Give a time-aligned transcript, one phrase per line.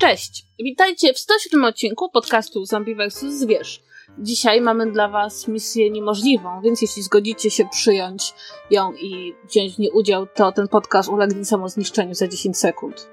[0.00, 0.46] Cześć!
[0.58, 3.20] Witajcie w 107 odcinku podcastu Zombie vs.
[3.20, 3.82] Zwierz.
[4.18, 8.34] Dzisiaj mamy dla Was misję niemożliwą, więc jeśli zgodzicie się przyjąć
[8.70, 13.10] ją i wziąć w niej udział, to ten podcast ulegnie samozniszczeniu za 10 sekund.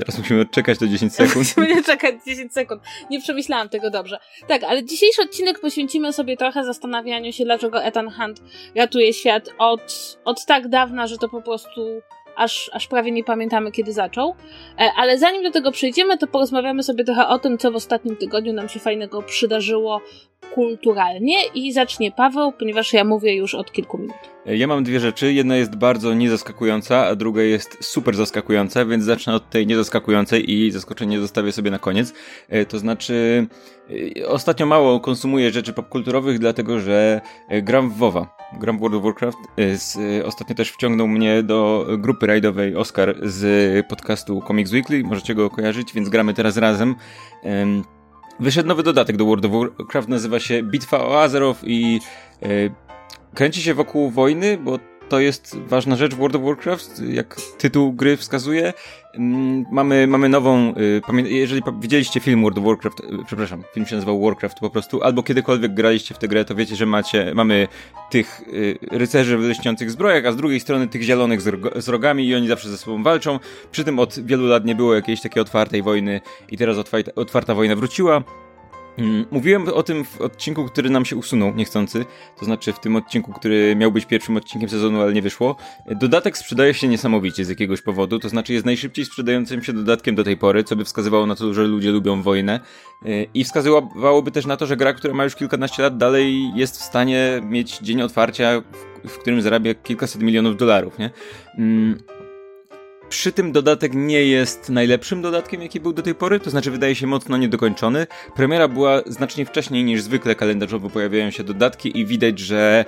[0.00, 1.56] Teraz musimy odczekać do 10 sekund.
[1.56, 2.82] musimy czekać 10 sekund.
[3.10, 4.18] Nie przemyślałam tego dobrze.
[4.48, 8.42] Tak, ale dzisiejszy odcinek poświęcimy sobie trochę zastanawianiu się, dlaczego Ethan Hunt
[8.76, 12.02] ratuje świat od, od tak dawna, że to po prostu
[12.36, 14.34] aż, aż prawie nie pamiętamy, kiedy zaczął.
[14.78, 18.16] E, ale zanim do tego przejdziemy, to porozmawiamy sobie trochę o tym, co w ostatnim
[18.16, 20.00] tygodniu nam się fajnego przydarzyło
[20.54, 24.16] kulturalnie i zacznie Paweł, ponieważ ja mówię już od kilku minut.
[24.46, 25.32] E, ja mam dwie rzeczy.
[25.32, 30.70] Jedna jest bardzo niezaskakująca, a druga jest super zaskakująca, więc zacznę od tej niezaskakującej i
[30.70, 32.14] zaskoczenie zostawię sobie na koniec.
[32.48, 33.46] E, to znaczy,
[34.26, 37.20] ostatnio mało konsumuję rzeczy popkulturowych, dlatego że
[37.62, 38.36] gram w WoWa.
[38.60, 39.38] Gram w World of Warcraft.
[40.24, 45.02] Ostatnio też wciągnął mnie do grupy rajdowej Oscar z podcastu Comics Weekly.
[45.02, 46.94] Możecie go kojarzyć, więc gramy teraz razem.
[48.40, 52.00] Wyszedł nowy dodatek do World of Warcraft, nazywa się Bitwa o Azeroth i
[52.42, 52.46] e,
[53.34, 54.78] kręci się wokół wojny, bo
[55.10, 58.72] to jest ważna rzecz World of Warcraft, jak tytuł gry wskazuje.
[59.14, 63.94] Mm, mamy, mamy nową, y, jeżeli widzieliście film World of Warcraft, y, przepraszam, film się
[63.94, 67.68] nazywał Warcraft po prostu, albo kiedykolwiek graliście w tę grę, to wiecie, że macie, mamy
[68.10, 71.40] tych y, rycerzy w lśniących zbrojach, a z drugiej strony tych zielonych
[71.76, 73.38] z rogami i oni zawsze ze sobą walczą.
[73.72, 76.76] Przy tym od wielu lat nie było jakiejś takiej otwartej wojny i teraz
[77.16, 78.22] otwarta wojna wróciła.
[79.00, 82.04] Mm, mówiłem o tym w odcinku, który nam się usunął niechcący,
[82.38, 85.56] to znaczy w tym odcinku, który miał być pierwszym odcinkiem sezonu, ale nie wyszło.
[85.86, 90.24] Dodatek sprzedaje się niesamowicie z jakiegoś powodu, to znaczy jest najszybciej sprzedającym się dodatkiem do
[90.24, 92.60] tej pory, co by wskazywało na to, że ludzie lubią wojnę
[93.06, 96.78] y, i wskazywałoby też na to, że gra, która ma już kilkanaście lat, dalej jest
[96.78, 98.62] w stanie mieć dzień otwarcia,
[99.08, 101.10] w, którym zarabia kilkaset milionów dolarów, nie?
[101.58, 101.98] Mm,
[103.10, 106.94] przy tym dodatek nie jest najlepszym dodatkiem, jaki był do tej pory, to znaczy wydaje
[106.94, 108.06] się mocno niedokończony.
[108.36, 112.84] Premiera była znacznie wcześniej niż zwykle kalendarzowo pojawiają się dodatki i widać, że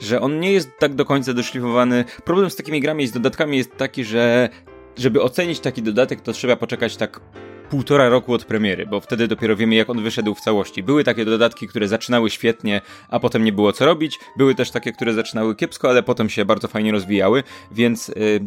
[0.00, 2.04] że on nie jest tak do końca doszlifowany.
[2.24, 4.48] Problem z takimi grami i z dodatkami jest taki, że
[4.96, 7.20] żeby ocenić taki dodatek, to trzeba poczekać tak
[7.70, 10.82] półtora roku od premiery, bo wtedy dopiero wiemy, jak on wyszedł w całości.
[10.82, 14.18] Były takie dodatki, które zaczynały świetnie, a potem nie było co robić.
[14.36, 17.42] Były też takie, które zaczynały kiepsko, ale potem się bardzo fajnie rozwijały,
[17.72, 18.46] więc yy,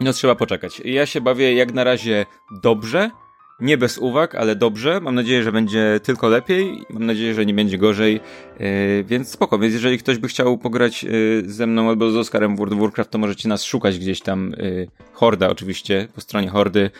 [0.00, 0.82] no trzeba poczekać.
[0.84, 2.26] Ja się bawię jak na razie
[2.62, 3.10] dobrze,
[3.60, 5.00] nie bez uwag, ale dobrze.
[5.00, 6.82] Mam nadzieję, że będzie tylko lepiej.
[6.90, 8.20] Mam nadzieję, że nie będzie gorzej.
[8.60, 9.58] Yy, więc spoko.
[9.58, 12.80] Więc jeżeli ktoś by chciał pograć yy, ze mną albo z Oscarem w World of
[12.80, 14.54] Warcraft, to możecie nas szukać gdzieś tam.
[14.58, 16.90] Yy, Horda oczywiście, po stronie Hordy.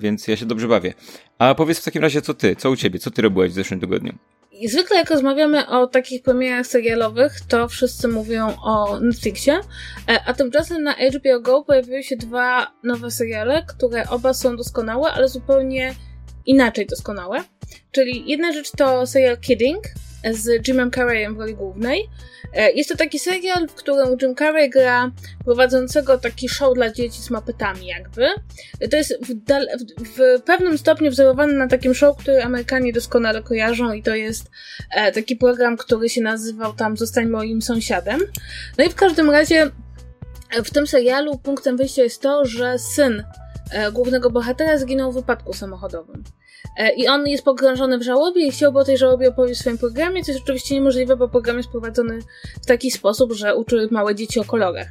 [0.00, 0.94] Więc ja się dobrze bawię.
[1.38, 2.56] A powiedz w takim razie, co ty?
[2.56, 2.98] Co u ciebie?
[2.98, 4.12] Co ty robiłeś w zeszłym tygodniu?
[4.60, 9.60] I zwykle jak rozmawiamy o takich premierach serialowych, to wszyscy mówią o Netflixie,
[10.08, 15.10] e, a tymczasem na HBO Go pojawiły się dwa nowe seriale, które oba są doskonałe,
[15.10, 15.94] ale zupełnie
[16.46, 17.44] inaczej doskonałe.
[17.92, 19.84] Czyli jedna rzecz to serial Kidding,
[20.30, 22.08] z Jimem Carreyem w roli głównej.
[22.52, 25.10] E, jest to taki serial, w którym Jim Carrey gra
[25.44, 28.26] prowadzącego taki show dla dzieci z mapetami jakby.
[28.90, 29.34] To jest w,
[30.04, 34.50] w, pewnym stopniu wzorowany na takim show, który Amerykanie doskonale kojarzą i to jest
[34.90, 38.20] e, taki program, który się nazywał tam Zostań moim sąsiadem.
[38.78, 39.70] No i w każdym razie
[40.64, 43.24] w tym serialu punktem wyjścia jest to, że syn
[43.92, 46.24] głównego bohatera zginął w wypadku samochodowym.
[46.76, 49.78] E, I on jest pogrążony w żałobie i chciałby o tej żałobie opowiedzieć w swoim
[49.78, 52.18] programie, co jest oczywiście niemożliwe, bo program jest prowadzony
[52.62, 54.88] w taki sposób, że uczy małe dzieci o kolorach.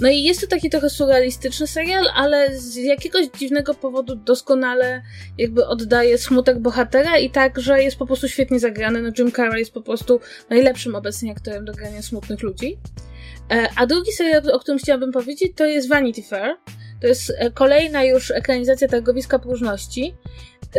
[0.00, 5.02] No i jest to taki trochę surrealistyczny serial, ale z jakiegoś dziwnego powodu doskonale
[5.38, 9.02] jakby oddaje smutek bohatera i tak, że jest po prostu świetnie zagrany.
[9.02, 12.78] No Jim Carrey jest po prostu najlepszym obecnie aktorem do grania smutnych ludzi.
[13.50, 16.56] E, a drugi serial, o którym chciałabym powiedzieć, to jest Vanity Fair.
[17.00, 20.14] To jest e, kolejna już ekranizacja targowiska próżności.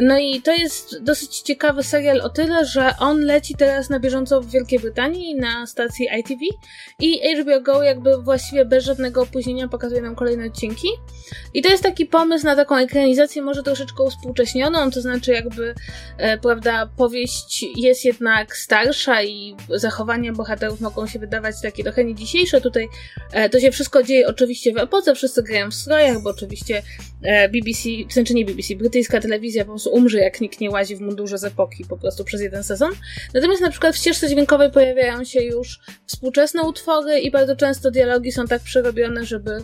[0.01, 4.41] No i to jest dosyć ciekawy serial o tyle, że on leci teraz na bieżąco
[4.41, 6.39] w Wielkiej Brytanii na stacji ITV
[6.99, 10.87] i HBO Go jakby właściwie bez żadnego opóźnienia pokazuje nam kolejne odcinki.
[11.53, 15.73] I to jest taki pomysł na taką ekranizację może troszeczkę uspółcześnioną, to znaczy jakby,
[16.17, 22.15] e, prawda, powieść jest jednak starsza i zachowania bohaterów mogą się wydawać takie trochę nie
[22.15, 22.61] dzisiejsze.
[22.61, 22.87] Tutaj
[23.31, 26.83] e, to się wszystko dzieje oczywiście w epoce, wszyscy grają w strojach, bo oczywiście
[27.21, 30.71] e, BBC, to znaczy nie BBC, brytyjska telewizja po prostu prostu umrze, jak nikt nie
[30.71, 32.91] łazi w mundurze z epoki po prostu przez jeden sezon.
[33.33, 38.31] Natomiast na przykład w ścieżce dźwiękowej pojawiają się już współczesne utwory i bardzo często dialogi
[38.31, 39.57] są tak przerobione, żeby,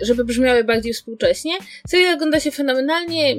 [0.00, 1.52] żeby brzmiały bardziej współcześnie.
[1.88, 3.36] Serial ogląda się fenomenalnie.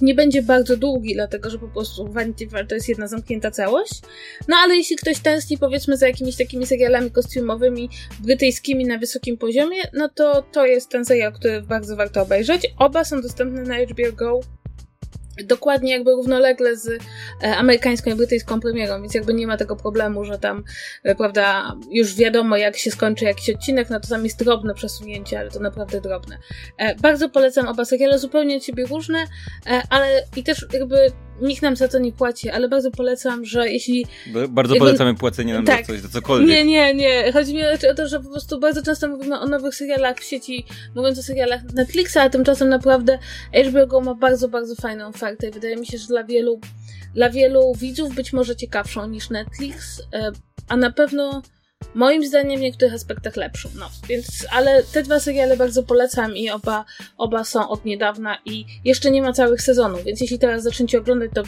[0.00, 3.92] nie będzie bardzo długi, dlatego że po prostu Vanity Fair to jest jedna zamknięta całość.
[4.48, 7.90] No ale jeśli ktoś tęskni powiedzmy za jakimiś takimi serialami kostiumowymi
[8.20, 12.74] brytyjskimi na wysokim poziomie, no to to jest ten serial, który bardzo warto obejrzeć.
[12.78, 14.40] Oba są dostępne na HBO Go
[15.44, 16.88] dokładnie jakby równolegle z
[17.42, 20.64] e, amerykańską i brytyjską premierą, więc jakby nie ma tego problemu, że tam,
[21.02, 25.38] e, prawda, już wiadomo jak się skończy jakiś odcinek, no to tam jest drobne przesunięcie,
[25.38, 26.38] ale to naprawdę drobne.
[26.78, 29.26] E, bardzo polecam oba seriale, zupełnie od siebie różne,
[29.90, 34.06] ale i też jakby nikt nam za to nie płaci, ale bardzo polecam, że jeśli...
[34.48, 36.48] Bardzo jakby, polecamy płacenie nam tak, za coś, za cokolwiek.
[36.48, 37.32] Nie, nie, nie.
[37.32, 40.64] Chodzi mi o to, że po prostu bardzo często mówimy o nowych serialach w sieci,
[40.94, 43.18] mówiąc o serialach Netflixa, a tymczasem naprawdę
[43.68, 46.60] HBO Go ma bardzo, bardzo fajną ofertę i wydaje mi się, że dla wielu,
[47.14, 50.32] dla wielu widzów być może ciekawszą niż Netflix, e,
[50.68, 51.42] a na pewno
[51.94, 53.68] moim zdaniem w niektórych aspektach lepszą.
[53.78, 56.84] No, więc, ale te dwa seriale bardzo polecam i oba,
[57.18, 61.30] oba są od niedawna i jeszcze nie ma całych sezonów, więc jeśli teraz zaczniecie oglądać,
[61.34, 61.42] to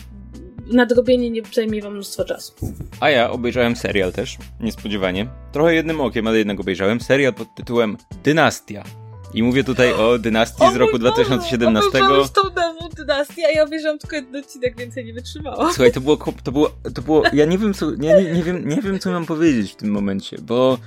[0.66, 2.52] nadrobienie nie zajmie wam mnóstwo czasu.
[3.00, 5.26] A ja obejrzałem serial też, niespodziewanie.
[5.52, 7.00] Trochę jednym okiem, ale jednak obejrzałem.
[7.00, 8.84] Serial pod tytułem Dynastia.
[9.34, 11.88] I mówię tutaj o dynastii z roku 2017.
[11.88, 15.72] Obejrzałeś tą nową dynastię, a ja obejrzałam tylko jeden odcinek, więcej nie wytrzymałam.
[15.72, 18.82] Słuchaj, to było, to było, to było, ja nie wiem co, nie, nie, wiem, nie
[18.82, 20.78] wiem co mam powiedzieć w tym momencie, bo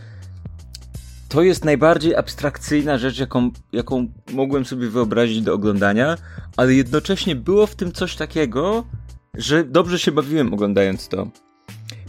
[1.30, 6.18] to jest najbardziej abstrakcyjna rzecz, jaką, jaką mogłem sobie wyobrazić do oglądania,
[6.58, 8.86] ale jednocześnie było w tym coś takiego,
[9.34, 11.28] że dobrze się bawiłem oglądając to.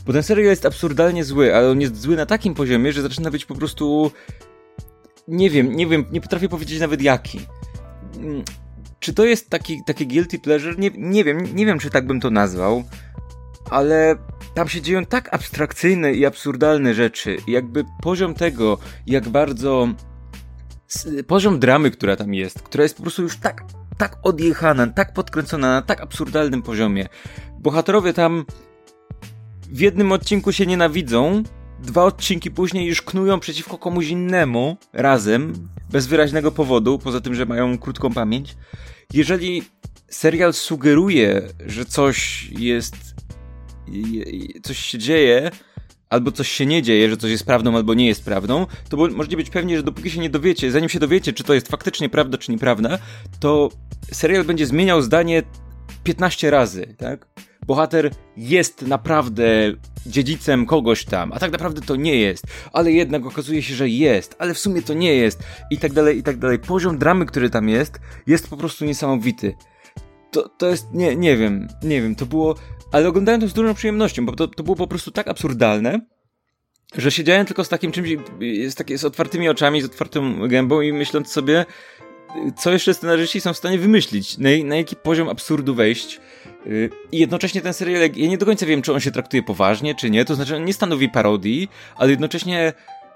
[0.06, 3.31] Bo ten serial jest absurdalnie zły, ale on jest zły na takim poziomie, że zaczyna
[3.31, 4.11] być po prostu
[5.28, 7.40] nie wiem, nie wiem, nie potrafię powiedzieć nawet jaki.
[8.17, 8.43] Mm,
[9.00, 10.78] czy to jest taki, taki guilty pleasure?
[10.78, 12.84] Nie, nie wiem, nie wiem, czy tak bym to nazwał,
[13.70, 14.17] ale
[14.55, 17.37] tam się dzieją tak abstrakcyjne i absurdalne rzeczy.
[17.49, 19.88] Jakby poziom tego, jak bardzo.
[21.26, 23.64] Poziom dramy, która tam jest, która jest po prostu już tak,
[23.99, 27.08] tak odjechana, tak podkręcona na tak absurdalnym poziomie.
[27.58, 28.44] Bohaterowie tam
[29.69, 31.43] w jednym odcinku się nienawidzą,
[31.82, 37.46] dwa odcinki później już knują przeciwko komuś innemu razem, bez wyraźnego powodu, poza tym, że
[37.46, 38.56] mają krótką pamięć.
[39.12, 39.62] Jeżeli
[40.08, 42.96] serial sugeruje, że coś jest.
[44.62, 45.50] coś się dzieje,
[46.11, 49.37] albo coś się nie dzieje, że coś jest prawdą albo nie jest prawdą, to możecie
[49.37, 52.38] być pewni, że dopóki się nie dowiecie, zanim się dowiecie, czy to jest faktycznie prawda,
[52.38, 52.99] czy nieprawda,
[53.40, 53.70] to
[54.12, 55.43] serial będzie zmieniał zdanie
[56.05, 57.26] 15 razy, tak?
[57.67, 59.73] Bohater jest naprawdę
[60.07, 64.37] dziedzicem kogoś tam, a tak naprawdę to nie jest, ale jednak okazuje się, że jest,
[64.39, 66.59] ale w sumie to nie jest, i tak dalej, i tak dalej.
[66.59, 69.55] Poziom dramy, który tam jest, jest po prostu niesamowity.
[70.31, 72.55] To, to jest, nie, nie wiem, nie wiem, to było,
[72.93, 76.01] ale oglądałem to z dużą przyjemnością, bo to, to było po prostu tak absurdalne,
[76.97, 78.09] że siedziałem tylko z takim czymś,
[78.69, 81.67] z, takie, z otwartymi oczami, z otwartą gębą i myśląc sobie,
[82.57, 86.21] co jeszcze scenarzyści są w stanie wymyślić, na, na jaki poziom absurdu wejść,
[87.13, 90.11] I jednocześnie ten serial, ja nie do końca wiem, czy on się traktuje poważnie, czy
[90.11, 90.25] nie.
[90.25, 92.73] To znaczy, on nie stanowi parodii, ale jednocześnie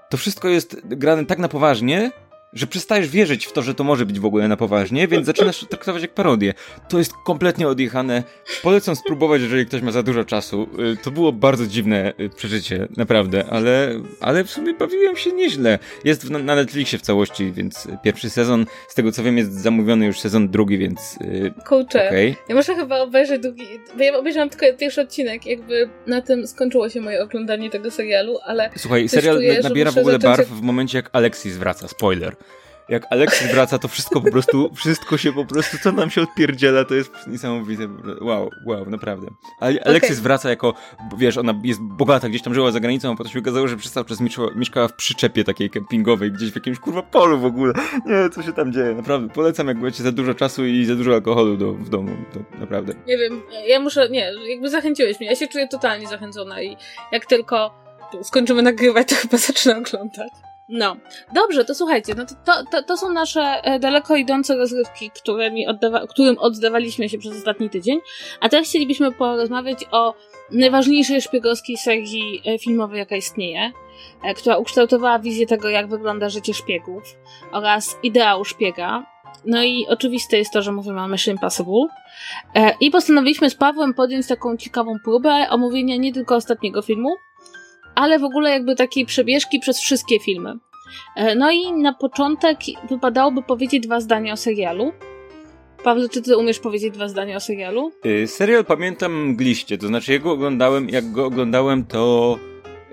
[0.09, 2.11] to wszystko jest grane tak na poważnie,
[2.53, 5.59] że przestajesz wierzyć w to, że to może być w ogóle na poważnie, więc zaczynasz
[5.59, 6.53] to traktować jak parodię.
[6.89, 8.23] To jest kompletnie odjechane.
[8.63, 10.67] Polecam spróbować, jeżeli ktoś ma za dużo czasu.
[10.93, 15.79] Y, to było bardzo dziwne y, przeżycie, naprawdę, ale, ale w sumie bawiłem się nieźle.
[16.03, 20.19] Jest na, Netflixie w całości, więc pierwszy sezon, z tego co wiem, jest zamówiony już
[20.19, 21.17] sezon drugi, więc.
[21.21, 22.35] Y, Kurczę, okay.
[22.49, 23.65] ja muszę chyba obejrzeć drugi,
[23.97, 28.37] bo ja obejrzałam tylko pierwszy odcinek, jakby na tym skończyło się moje oglądanie tego serialu,
[28.45, 28.69] ale.
[28.77, 31.87] Słuchaj, serial czuję, nabiera w ogóle barw w momencie, jak Alexis wraca.
[31.87, 32.35] Spoiler
[32.91, 36.85] jak Alexis wraca, to wszystko po prostu, wszystko się po prostu, co nam się odpierdziela,
[36.85, 37.87] to jest niesamowite.
[38.21, 39.27] Wow, wow, naprawdę.
[39.59, 40.23] Ale Alexis okay.
[40.23, 40.73] wraca jako,
[41.17, 43.91] wiesz, ona jest bogata, gdzieś tam żyła za granicą, a potem się okazało, że przez
[43.91, 44.19] cały czas
[44.55, 47.73] mieszkała w przyczepie takiej kempingowej, gdzieś w jakimś kurwa polu w ogóle.
[48.05, 49.33] Nie, co się tam dzieje, naprawdę.
[49.33, 52.93] Polecam, jak macie za dużo czasu i za dużo alkoholu do, w domu, to naprawdę.
[53.07, 56.77] Nie wiem, ja muszę, nie, jakby zachęciłeś mnie, ja się czuję totalnie zachęcona i
[57.11, 57.81] jak tylko
[58.23, 60.50] skończymy nagrywać, to chyba zacznę oglądać.
[60.73, 60.95] No,
[61.33, 66.07] dobrze, to słuchajcie, no to, to, to są nasze e, daleko idące rozrywki, którymi oddawa
[66.07, 67.99] którym oddawaliśmy się przez ostatni tydzień,
[68.39, 70.13] a teraz chcielibyśmy porozmawiać o
[70.51, 73.71] najważniejszej szpiegowskiej serii e, filmowej, jaka istnieje,
[74.23, 77.03] e, która ukształtowała wizję tego, jak wygląda życie szpiegów
[77.51, 79.05] oraz ideał szpiega.
[79.45, 81.87] No i oczywiste jest to, że mówimy o Mission Impossible.
[82.79, 87.09] I postanowiliśmy z Pawłem podjąć taką ciekawą próbę omówienia nie tylko ostatniego filmu,
[87.95, 90.53] ale w ogóle jakby takiej przebieżki przez wszystkie filmy.
[91.15, 92.57] E, no i na początek
[92.89, 94.91] wypadałoby powiedzieć dwa zdania o serialu.
[95.83, 97.91] Paweł, czy ty umiesz powiedzieć dwa zdania o serialu?
[98.03, 102.37] Yy, serial pamiętam mgliście, to znaczy jego oglądałem, jak go oglądałem to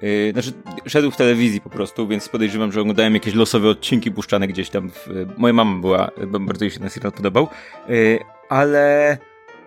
[0.02, 0.52] Yy, znaczy,
[0.86, 4.90] szedł w telewizji po prostu, więc podejrzewam, że oglądałem jakieś losowe odcinki puszczane gdzieś tam.
[4.90, 7.48] W, moja mama była, bardzo jej się ten serial podobał,
[7.88, 9.18] yy, ale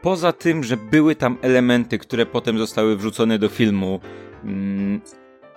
[0.01, 3.99] poza tym, że były tam elementy, które potem zostały wrzucone do filmu,
[4.43, 5.01] mm,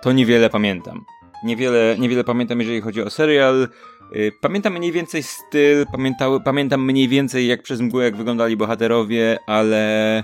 [0.05, 1.05] to niewiele pamiętam.
[1.43, 3.67] Niewiele, niewiele pamiętam, jeżeli chodzi o serial.
[4.15, 9.37] Y, pamiętam mniej więcej styl, pamiętały, pamiętam mniej więcej jak przez mgłę, jak wyglądali bohaterowie,
[9.47, 10.23] ale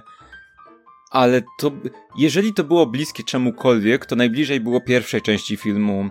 [1.12, 1.72] ale to,
[2.18, 6.10] jeżeli to było bliskie czemukolwiek, to najbliżej było pierwszej części filmu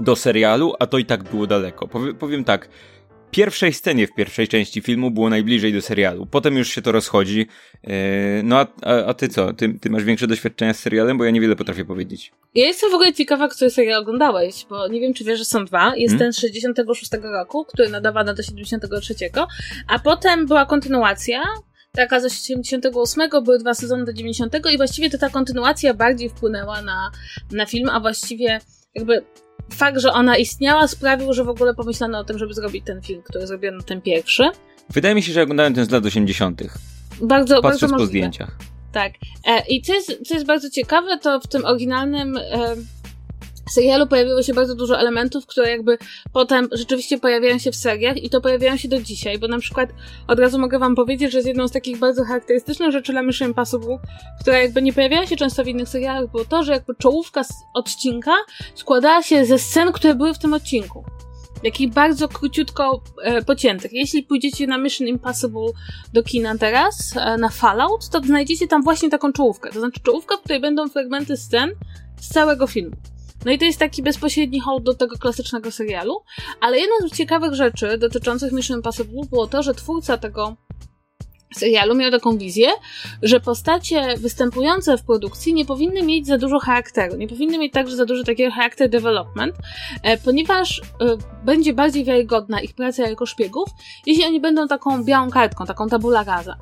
[0.00, 1.88] do serialu, a to i tak było daleko.
[1.88, 2.68] Powie, powiem tak,
[3.30, 6.26] pierwszej scenie w pierwszej części filmu było najbliżej do serialu.
[6.26, 7.46] Potem już się to rozchodzi.
[7.82, 7.92] Yy,
[8.44, 9.52] no a, a, a, ty co?
[9.52, 11.18] Ty, ty masz większe doświadczenia z serialem?
[11.18, 12.32] Bo ja niewiele potrafię powiedzieć.
[12.54, 15.64] Ja jestem w ogóle ciekawa, który serial oglądałeś, bo nie wiem, czy wiesz, że są
[15.64, 15.96] dwa.
[15.96, 16.18] Jest hmm?
[16.18, 19.14] ten z 66 roku, który nadawano do 73,
[19.88, 21.42] a potem była kontynuacja,
[21.92, 26.82] taka ze 78, były dwa sezony do 90 i właściwie to ta kontynuacja bardziej wpłynęła
[26.82, 27.10] na,
[27.52, 28.60] na film, a właściwie
[28.94, 29.24] jakby
[29.72, 33.22] fakt, że ona istniała sprawił, że w ogóle pomyślano o tym, żeby zrobić ten film,
[33.22, 34.50] który zrobiono ten pierwszy.
[34.90, 36.62] Wydaje mi się, że oglądałem ten z lat 80.
[37.22, 38.04] Bardzo, bardzo możliwe.
[38.04, 38.56] po zdjęciach.
[38.92, 39.12] Tak.
[39.46, 42.76] E, I co jest, co jest bardzo ciekawe, to w tym oryginalnym e,
[43.72, 45.98] serialu pojawiło się bardzo dużo elementów, które jakby
[46.32, 49.90] potem rzeczywiście pojawiają się w seriach i to pojawiają się do dzisiaj, bo na przykład
[50.28, 53.48] od razu mogę wam powiedzieć, że z jedną z takich bardzo charakterystycznych rzeczy dla Mission
[53.48, 53.98] Impossible,
[54.40, 57.52] która jakby nie pojawiała się często w innych serialach, było to, że jakby czołówka z
[57.74, 58.34] odcinka
[58.74, 61.04] składała się ze scen, które były w tym odcinku
[61.62, 63.92] takich bardzo króciutko e, pociętych.
[63.92, 65.66] Jeśli pójdziecie na Mission Impossible
[66.12, 69.70] do kina teraz, e, na Fallout, to znajdziecie tam właśnie taką czołówkę.
[69.70, 71.70] To znaczy czołówka, w której będą fragmenty scen
[72.20, 72.96] z całego filmu.
[73.44, 76.22] No i to jest taki bezpośredni hołd do tego klasycznego serialu.
[76.60, 80.56] Ale jedna z ciekawych rzeczy dotyczących Mission Impossible było to, że twórca tego
[81.56, 82.68] serialu miał taką wizję,
[83.22, 87.96] że postacie występujące w produkcji nie powinny mieć za dużo charakteru, nie powinny mieć także
[87.96, 89.54] za dużo takiego charakter development,
[90.02, 90.82] e, ponieważ e,
[91.44, 93.68] będzie bardziej wiarygodna ich praca jako szpiegów,
[94.06, 96.56] jeśli oni będą taką białą kartką, taką tabula rasa.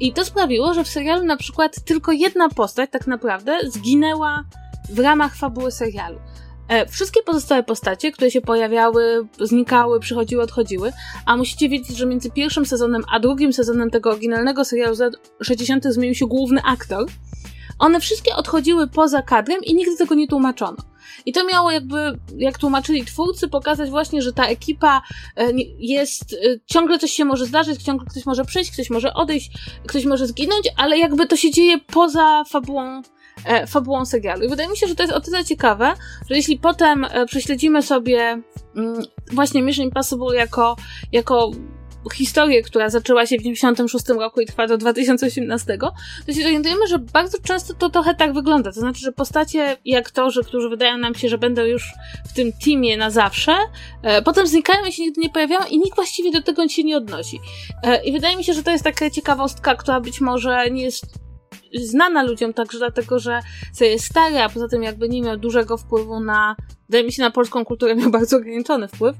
[0.00, 4.44] I to sprawiło, że w serialu na przykład tylko jedna postać tak naprawdę zginęła
[4.90, 6.18] w ramach fabuły serialu.
[6.68, 10.92] E, wszystkie pozostałe postacie, które się pojawiały, znikały, przychodziły, odchodziły,
[11.26, 15.12] a musicie wiedzieć, że między pierwszym sezonem a drugim sezonem tego oryginalnego serialu z lat
[15.42, 15.84] 60.
[15.84, 17.06] zmienił się główny aktor.
[17.78, 20.76] One wszystkie odchodziły poza kadrem i nigdy tego nie tłumaczono.
[21.26, 25.02] I to miało jakby, jak tłumaczyli twórcy, pokazać właśnie, że ta ekipa
[25.36, 26.36] e, jest, e,
[26.66, 29.50] ciągle coś się może zdarzyć, ciągle ktoś może przyjść, ktoś może odejść,
[29.86, 33.02] ktoś może zginąć, ale jakby to się dzieje poza fabułą
[33.68, 34.44] fabułą serialu.
[34.44, 35.92] I wydaje mi się, że to jest o tyle ciekawe,
[36.30, 38.42] że jeśli potem e, prześledzimy sobie
[38.76, 40.76] mm, właśnie Mission Impossible jako,
[41.12, 41.50] jako
[42.14, 45.78] historię, która zaczęła się w 96 roku i trwa do 2018,
[46.26, 48.72] to się orientujemy, że bardzo często to trochę tak wygląda.
[48.72, 51.92] To znaczy, że postacie i aktorzy, którzy wydają nam się, że będą już
[52.28, 53.52] w tym teamie na zawsze,
[54.02, 56.96] e, potem znikają i się nigdy nie pojawiają i nikt właściwie do tego się nie
[56.96, 57.40] odnosi.
[57.82, 61.04] E, I wydaje mi się, że to jest taka ciekawostka, która być może nie jest
[61.74, 63.40] znana ludziom także dlatego, że
[63.80, 66.56] jest stary, a poza tym jakby nie miał dużego wpływu na,
[66.88, 69.16] wydaje mi się, na polską kulturę miał bardzo ograniczony wpływ.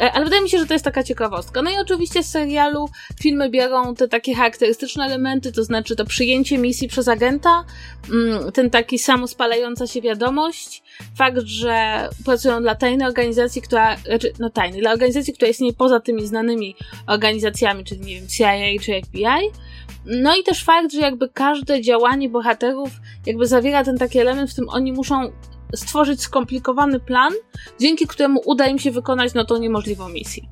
[0.00, 1.62] E, ale wydaje mi się, że to jest taka ciekawostka.
[1.62, 2.88] No i oczywiście z serialu
[3.20, 7.64] filmy biorą te takie charakterystyczne elementy, to znaczy to przyjęcie misji przez agenta,
[8.10, 10.82] mm, ten taki samospalająca się wiadomość,
[11.16, 16.00] fakt, że pracują dla tajnej organizacji, która, znaczy, no tajnej, dla organizacji, która istnieje poza
[16.00, 19.50] tymi znanymi organizacjami, czyli nie wiem, CIA czy FBI,
[20.06, 22.90] no i też fakt, że jakby każde działanie bohaterów
[23.26, 25.32] jakby zawiera ten taki element, w którym oni muszą
[25.74, 27.32] stworzyć skomplikowany plan,
[27.80, 30.42] dzięki któremu uda im się wykonać no tą niemożliwą misję.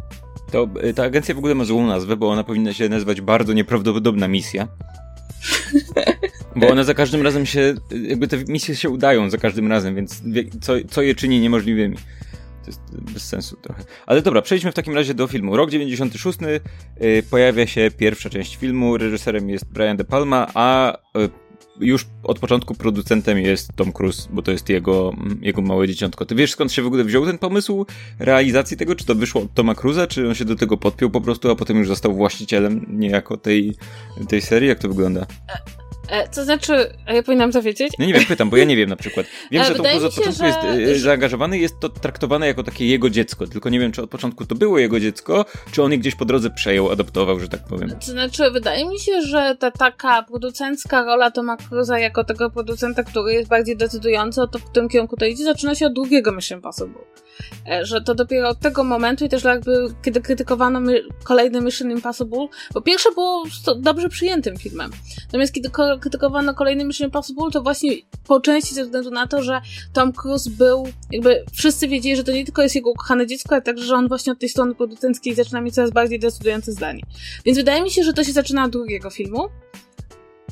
[0.53, 3.53] To y, ta agencja w ogóle ma złą nazwę, bo ona powinna się nazywać bardzo
[3.53, 4.69] nieprawdopodobna misja.
[6.57, 10.23] Bo one za każdym razem się, jakby te misje się udają za każdym razem, więc
[10.61, 11.97] co, co je czyni niemożliwymi.
[12.63, 13.85] To jest bez sensu trochę.
[14.07, 15.57] Ale dobra, przejdźmy w takim razie do filmu.
[15.57, 16.39] Rok 96
[17.01, 18.97] yy, pojawia się pierwsza część filmu.
[18.97, 20.99] Reżyserem jest Brian De Palma, a
[21.81, 26.27] już od początku producentem jest Tom Cruise, bo to jest jego, jego małe dzieciątko.
[26.27, 27.87] Ty wiesz skąd się w ogóle wziął ten pomysł
[28.19, 28.95] realizacji tego?
[28.95, 31.57] Czy to wyszło od Toma Cruza, czy on się do tego podpiął po prostu, a
[31.57, 33.75] potem już został właścicielem niejako tej,
[34.29, 34.69] tej serii?
[34.69, 35.27] Jak to wygląda?
[36.09, 36.73] E, co znaczy,
[37.07, 37.93] a ja powinnam to wiedzieć?
[37.99, 39.27] No nie wiem, pytam, bo ja nie wiem na przykład.
[39.51, 40.81] Wiem, że Tom Cruise od początku że...
[40.81, 44.11] jest e, zaangażowany, jest to traktowane jako takie jego dziecko, tylko nie wiem, czy od
[44.11, 47.61] początku to było jego dziecko, czy on je gdzieś po drodze przejął, adoptował, że tak
[47.69, 47.91] powiem.
[47.91, 53.05] To znaczy, wydaje mi się, że ta taka producencka rola Toma Cruza jako tego producenta,
[53.05, 56.33] który jest bardziej decydujący o to, w którym kierunku to idzie, zaczyna się od drugiego
[56.33, 57.03] Mission Impossible.
[57.71, 61.91] E, że to dopiero od tego momentu i też jakby, kiedy krytykowano my, kolejny Mission
[61.91, 63.45] Impossible, bo pierwsze było
[63.77, 64.91] dobrze przyjętym filmem.
[65.27, 65.71] Natomiast kiedy
[66.01, 67.91] krytykowano kolejny Mission Impossible, to właśnie
[68.27, 69.61] po części ze względu na to, że
[69.93, 73.63] Tom Cruise był, jakby wszyscy wiedzieli, że to nie tylko jest jego ukochane dziecko, ale
[73.63, 77.03] także, że on właśnie od tej strony producenckiej zaczyna mieć coraz bardziej decydujące zdanie.
[77.45, 79.49] Więc wydaje mi się, że to się zaczyna od drugiego filmu.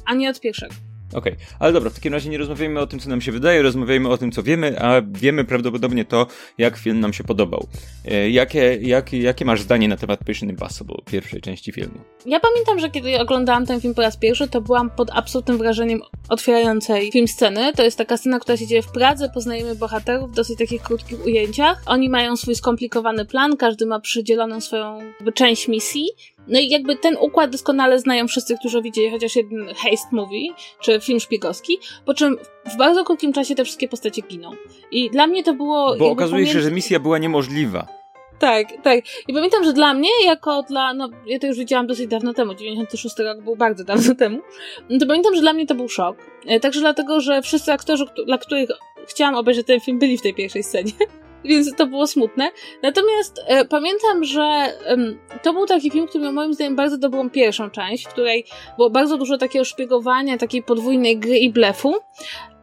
[0.06, 0.89] a nie od pierwszego.
[1.14, 1.46] Okej, okay.
[1.58, 4.18] ale dobra, w takim razie nie rozmawiajmy o tym, co nam się wydaje, rozmawiajmy o
[4.18, 6.26] tym, co wiemy, a wiemy prawdopodobnie to,
[6.58, 7.66] jak film nam się podobał.
[8.04, 12.00] E, jakie, jak, jakie masz zdanie na temat Mission Impossible, pierwszej części filmu?
[12.26, 16.00] Ja pamiętam, że kiedy oglądałam ten film po raz pierwszy, to byłam pod absolutnym wrażeniem
[16.28, 17.72] otwierającej film sceny.
[17.76, 21.24] To jest taka scena, która się dzieje w Pradze, poznajemy bohaterów w dosyć takich krótkich
[21.24, 21.82] ujęciach.
[21.86, 24.98] Oni mają swój skomplikowany plan, każdy ma przydzieloną swoją
[25.34, 26.06] część misji
[26.48, 31.00] no i jakby ten układ doskonale znają wszyscy, którzy widzieli chociaż jeden haste movie, czy
[31.00, 32.36] film szpiegowski, po czym
[32.74, 34.50] w bardzo krótkim czasie te wszystkie postacie giną.
[34.90, 35.96] I dla mnie to było...
[35.96, 38.00] Bo okazuje się, że misja była niemożliwa.
[38.38, 39.00] Tak, tak.
[39.28, 42.54] I pamiętam, że dla mnie, jako dla, no ja to już widziałam dosyć dawno temu,
[42.54, 44.38] 96 rok był bardzo dawno temu,
[44.90, 46.16] no to pamiętam, że dla mnie to był szok.
[46.46, 48.70] E, także dlatego, że wszyscy aktorzy, dla których
[49.08, 50.92] chciałam obejrzeć ten film, byli w tej pierwszej scenie.
[51.44, 52.50] Więc to było smutne.
[52.82, 54.96] Natomiast e, pamiętam, że e,
[55.42, 58.44] to był taki film, który miał moim zdaniem bardzo dobrą pierwszą część, w której
[58.76, 61.94] było bardzo dużo takiego szpiegowania, takiej podwójnej gry i blefu,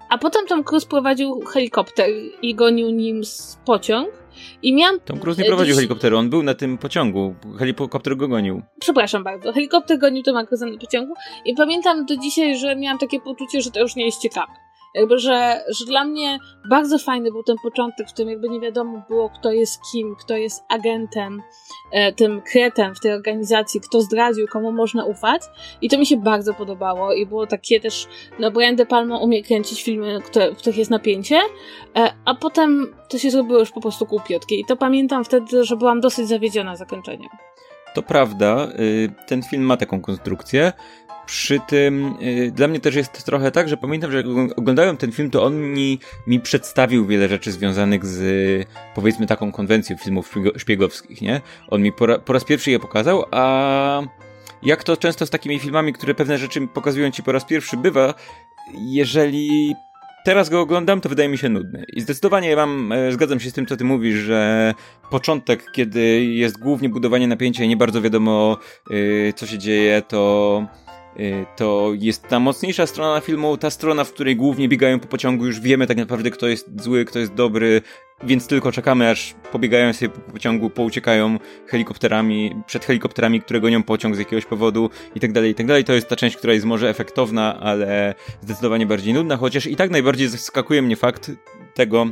[0.09, 2.09] a potem Tom Cruise prowadził helikopter
[2.41, 4.09] i gonił nim z pociąg.
[4.61, 4.99] I miałam.
[4.99, 7.35] Tom Cruise nie prowadził helikopteru, on był na tym pociągu.
[7.59, 8.61] Helikopter go gonił.
[8.79, 9.53] Przepraszam bardzo.
[9.53, 11.13] Helikopter gonił Toma Cruise'a na pociągu.
[11.45, 14.66] I pamiętam do dzisiaj, że miałam takie poczucie, że to już nie jest ciekawe.
[14.97, 16.39] Jakby, że, że dla mnie
[16.69, 20.37] bardzo fajny był ten początek, w którym jakby nie wiadomo było, kto jest kim, kto
[20.37, 21.41] jest agentem,
[21.91, 25.41] e, tym kretem w tej organizacji, kto zdradził, komu można ufać.
[25.81, 28.07] I to mi się bardzo podobało i było takie też,
[28.39, 31.39] no Brian De Palma umie kręcić filmy, które, w których jest napięcie,
[31.95, 34.55] e, a potem to się zrobiło już po prostu głupiotkie.
[34.55, 37.29] I to pamiętam wtedy, że byłam dosyć zawiedziona zakończeniem.
[37.97, 40.73] To prawda, y, ten film ma taką konstrukcję.
[41.27, 45.11] Przy tym y, dla mnie też jest trochę tak, że pamiętam, że jak oglądałem ten
[45.11, 51.21] film, to on mi, mi przedstawił wiele rzeczy związanych z powiedzmy taką konwencją filmów szpiegowskich,
[51.21, 51.41] nie?
[51.67, 54.01] On mi po, ra, po raz pierwszy je pokazał, a
[54.63, 58.13] jak to często z takimi filmami, które pewne rzeczy pokazują ci po raz pierwszy bywa,
[58.73, 59.75] jeżeli
[60.25, 61.85] teraz go oglądam, to wydaje mi się nudny.
[61.93, 64.73] I zdecydowanie mam, e, zgadzam się z tym, co ty mówisz, że
[65.09, 68.57] początek, kiedy jest głównie budowanie napięcia i nie bardzo wiadomo,
[68.89, 70.67] yy, co się dzieje, to
[71.55, 75.59] to jest ta mocniejsza strona filmu, ta strona, w której głównie biegają po pociągu, już
[75.59, 77.81] wiemy tak naprawdę, kto jest zły, kto jest dobry,
[78.23, 84.15] więc tylko czekamy, aż pobiegają sobie po pociągu, pouciekają helikopterami, przed helikopterami, które gonią pociąg
[84.15, 85.83] z jakiegoś powodu i tak dalej, i tak dalej.
[85.83, 89.91] To jest ta część, która jest może efektowna, ale zdecydowanie bardziej nudna, chociaż i tak
[89.91, 91.31] najbardziej zaskakuje mnie fakt
[91.73, 92.07] tego,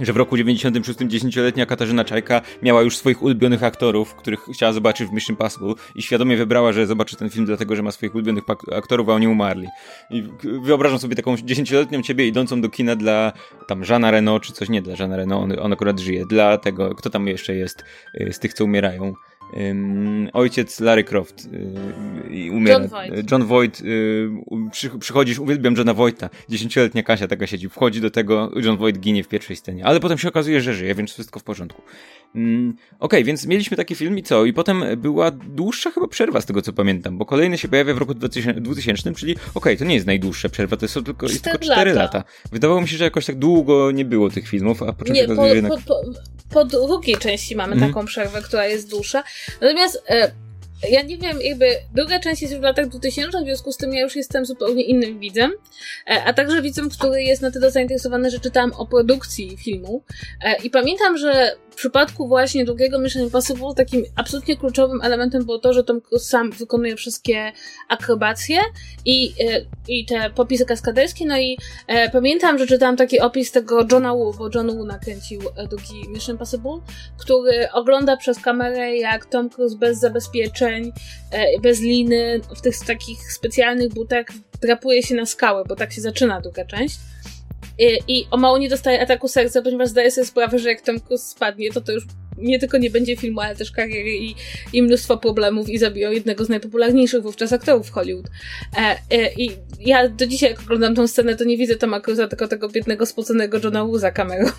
[0.00, 5.08] że w roku 96 dziesięcioletnia Katarzyna Czajka miała już swoich ulubionych aktorów, których chciała zobaczyć
[5.08, 8.44] w Mission Impossible i świadomie wybrała, że zobaczy ten film dlatego, że ma swoich ulubionych
[8.72, 9.68] aktorów, a oni umarli.
[10.10, 10.24] I
[10.62, 13.32] wyobrażam sobie taką dziesięcioletnią ciebie idącą do kina dla
[13.66, 16.94] tam Żana Reno, czy coś nie dla Żana Reno, on, on akurat żyje, dla tego,
[16.94, 17.84] kto tam jeszcze jest
[18.20, 19.14] y, z tych, co umierają
[19.52, 21.48] um, ojciec Larry Croft
[22.30, 22.78] y, umiera.
[22.78, 23.30] John Voight.
[23.30, 24.30] John Voight y,
[24.70, 26.30] przy, przychodzisz, uwielbiam Johna Voighta.
[26.48, 30.18] Dziesięcioletnia Kasia taka siedzi, wchodzi do tego, John Voight ginie w pierwszej scenie, ale potem
[30.18, 31.82] się okazuje, że żyje, więc wszystko w porządku.
[32.34, 34.44] Um, Okej, okay, więc mieliśmy taki film i co?
[34.44, 37.98] I potem była dłuższa chyba przerwa z tego, co pamiętam, bo kolejny się pojawia w
[37.98, 41.44] roku 2000, 2000 czyli okej, okay, to nie jest najdłuższa przerwa, to jest tylko, jest
[41.44, 42.02] tylko 4 lata.
[42.02, 42.24] lata.
[42.52, 45.46] Wydawało mi się, że jakoś tak długo nie było tych filmów, a początek nie, po,
[45.46, 45.72] jednak...
[45.72, 46.02] po, po,
[46.54, 47.88] po drugiej części mamy mm.
[47.88, 49.24] taką przerwę, która jest dłuższa.
[49.60, 50.30] Natomiast e,
[50.90, 54.00] ja nie wiem, jakby druga część jest w latach 2000, w związku z tym ja
[54.00, 55.52] już jestem zupełnie innym widzem,
[56.06, 60.02] e, a także widzem, który jest na tyle zainteresowany, że czytałam o produkcji filmu
[60.44, 65.58] e, i pamiętam, że w przypadku właśnie drugiego Mission Impossible takim absolutnie kluczowym elementem było
[65.58, 67.52] to, że Tom Cruise sam wykonuje wszystkie
[67.88, 68.58] akrobacje
[69.04, 73.86] i, e, i te popisy kaskaderskie, no i e, pamiętam, że czytałam taki opis tego
[73.92, 76.78] Johna Woo, bo John Woo nakręcił e, drugi Mission Impossible,
[77.18, 80.92] który ogląda przez kamerę jak Tom Cruise bez zabezpieczeń,
[81.62, 84.26] bez liny, w tych takich specjalnych butach
[84.62, 86.98] drapuje się na skałę, bo tak się zaczyna druga część.
[87.78, 91.00] I, I o mało nie dostaje ataku serca, ponieważ zdaje sobie sprawę, że jak Tom
[91.00, 92.04] Cruise spadnie, to to już
[92.38, 94.34] nie tylko nie będzie filmu, ale też kariery i,
[94.72, 98.26] i mnóstwo problemów i zabiją jednego z najpopularniejszych wówczas aktorów w Hollywood.
[98.76, 102.28] E, e, I ja do dzisiaj, jak oglądam tą scenę, to nie widzę Toma Cruza,
[102.28, 104.46] tylko tego biednego, spoconego Johna Woo za kamerą.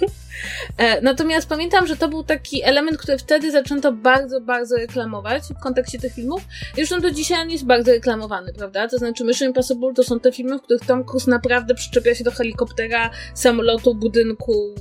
[0.78, 5.64] E, natomiast pamiętam, że to był taki element, który wtedy zaczęto bardzo, bardzo reklamować w
[5.64, 6.42] kontekście tych filmów.
[6.76, 8.88] Zresztą do dzisiaj on jest bardzo reklamowany, prawda?
[8.88, 12.24] To znaczy Mission Impossible to są te filmy, w których Tom Cruise naprawdę przyczepia się
[12.24, 14.76] do helikoptera, samolotu, budynku,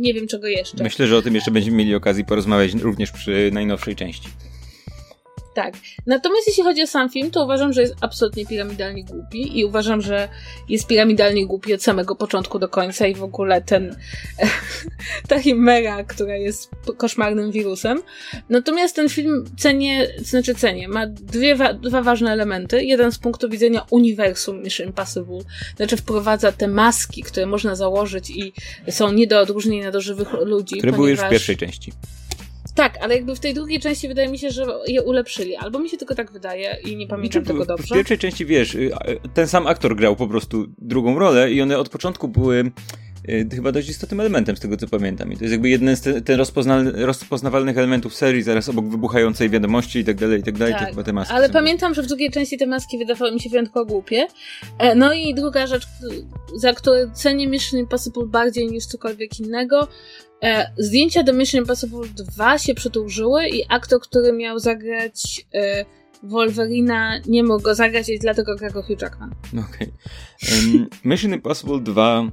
[0.00, 0.84] nie wiem czego jeszcze.
[0.84, 4.28] Myślę, że o tym jeszcze będziemy mieli okazję porozmawiać również przy najnowszej części.
[5.62, 5.74] Tak.
[6.06, 10.00] Natomiast jeśli chodzi o sam film, to uważam, że jest absolutnie piramidalnie głupi i uważam,
[10.00, 10.28] że
[10.68, 13.96] jest piramidalnie głupi od samego początku do końca i w ogóle ten
[15.28, 18.02] ta chimera, która jest koszmarnym wirusem.
[18.48, 22.84] Natomiast ten film cenię, znaczy cenię, ma dwie, dwa ważne elementy.
[22.84, 25.38] Jeden z punktu widzenia uniwersum Mission Impossible,
[25.76, 28.52] znaczy wprowadza te maski, które można założyć i
[28.90, 30.78] są nie do odróżnienia do żywych ludzi.
[30.78, 31.92] Które były już w pierwszej części.
[32.80, 35.56] Tak, ale jakby w tej drugiej części wydaje mi się, że je ulepszyli.
[35.56, 37.94] Albo mi się tylko tak wydaje i nie pamiętam znaczy, tego dobrze.
[37.94, 38.90] W pierwszej części, wiesz, y,
[39.34, 42.70] ten sam aktor grał po prostu drugą rolę i one od początku były
[43.28, 45.32] y, chyba dość istotnym elementem z tego co pamiętam.
[45.32, 46.38] I to jest jakby jeden z ten,
[46.96, 51.12] rozpoznawalnych elementów serii, zaraz obok wybuchającej wiadomości i tak dalej, i tak dalej, tak, te
[51.12, 51.34] maski.
[51.34, 54.26] Ale pamiętam, że w drugiej części te maski wydawały mi się wyjątkowo głupie.
[54.78, 55.86] E, no i druga rzecz,
[56.56, 59.88] za którą cenię Mission Impossible bardziej niż cokolwiek innego,
[60.42, 65.84] E, zdjęcia do Mission Impossible 2 się przedłużyły i aktor, który miał zagrać e,
[66.22, 69.34] Wolverina, nie mógł go zagrać i dlatego gra go Hugh Jackman.
[69.52, 69.64] Okej.
[70.42, 70.72] Okay.
[70.72, 72.30] Um, Mission Impossible 2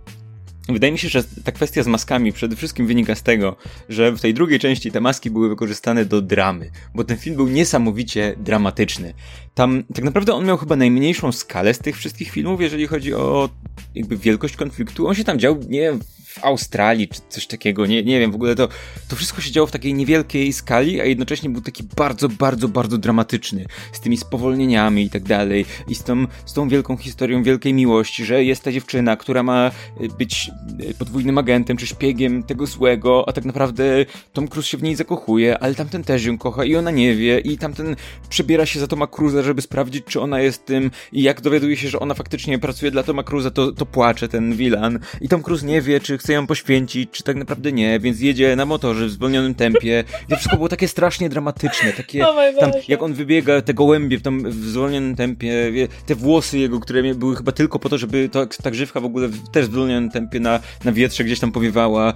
[0.70, 3.56] Wydaje mi się, że ta kwestia z maskami przede wszystkim wynika z tego,
[3.90, 7.48] że w tej drugiej części te maski były wykorzystane do dramy, bo ten film był
[7.48, 9.14] niesamowicie dramatyczny.
[9.58, 13.50] Tam tak naprawdę on miał chyba najmniejszą skalę z tych wszystkich filmów, jeżeli chodzi o
[13.96, 15.08] jakby wielkość konfliktu.
[15.08, 15.94] On się tam dział, nie
[16.38, 18.68] w Australii, czy coś takiego, nie, nie wiem, w ogóle to,
[19.08, 22.98] to wszystko się działo w takiej niewielkiej skali, a jednocześnie był taki bardzo, bardzo, bardzo
[22.98, 27.74] dramatyczny, z tymi spowolnieniami i tak dalej, i z tą, z tą wielką historią wielkiej
[27.74, 30.52] miłości, że jest ta dziewczyna, która ma y, być
[30.90, 34.96] y, podwójnym agentem, czy szpiegiem tego złego, a tak naprawdę Tom Cruise się w niej
[34.96, 37.96] zakochuje, ale tamten też ją kocha i ona nie wie, i tamten
[38.30, 41.90] przebiera się za Toma Cruise'a, żeby sprawdzić, czy ona jest tym, i jak dowiaduje się,
[41.90, 45.66] że ona faktycznie pracuje dla Toma Cruise'a, to, to płacze ten Wilan, i Tom Cruise
[45.66, 49.12] nie wie, czy chce ją poświęcić, czy tak naprawdę nie, więc jedzie na motorze w
[49.12, 50.04] zwolnionym tempie.
[50.28, 52.20] I to wszystko było takie strasznie dramatyczne, takie
[52.60, 55.72] tam, jak on wybiega, te gołębie tam w zwolnionym tempie,
[56.06, 59.30] te włosy jego, które były chyba tylko po to, żeby to, ta grzywka w ogóle
[59.52, 62.14] też w zwolnionym tempie na, na wietrze gdzieś tam powiewała,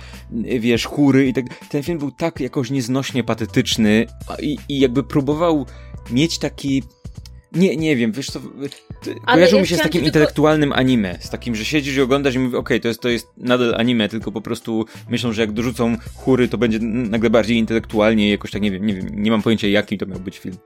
[0.60, 1.46] wiesz, chóry i tak.
[1.70, 4.06] Ten film był tak jakoś nieznośnie patetyczny
[4.42, 5.66] i, i jakby próbował
[6.12, 6.84] mieć taki
[7.52, 8.40] nie, nie wiem, wiesz co,
[9.26, 10.06] kojarzył mi się z takim tylko...
[10.06, 13.10] intelektualnym anime, z takim, że siedzisz i oglądasz i mówisz, okej, okay, to, jest, to
[13.10, 17.58] jest nadal anime, tylko po prostu myślą, że jak dorzucą chóry, to będzie nagle bardziej
[17.58, 20.58] intelektualnie jakoś tak, nie wiem, nie wiem, nie mam pojęcia jaki to miał być film.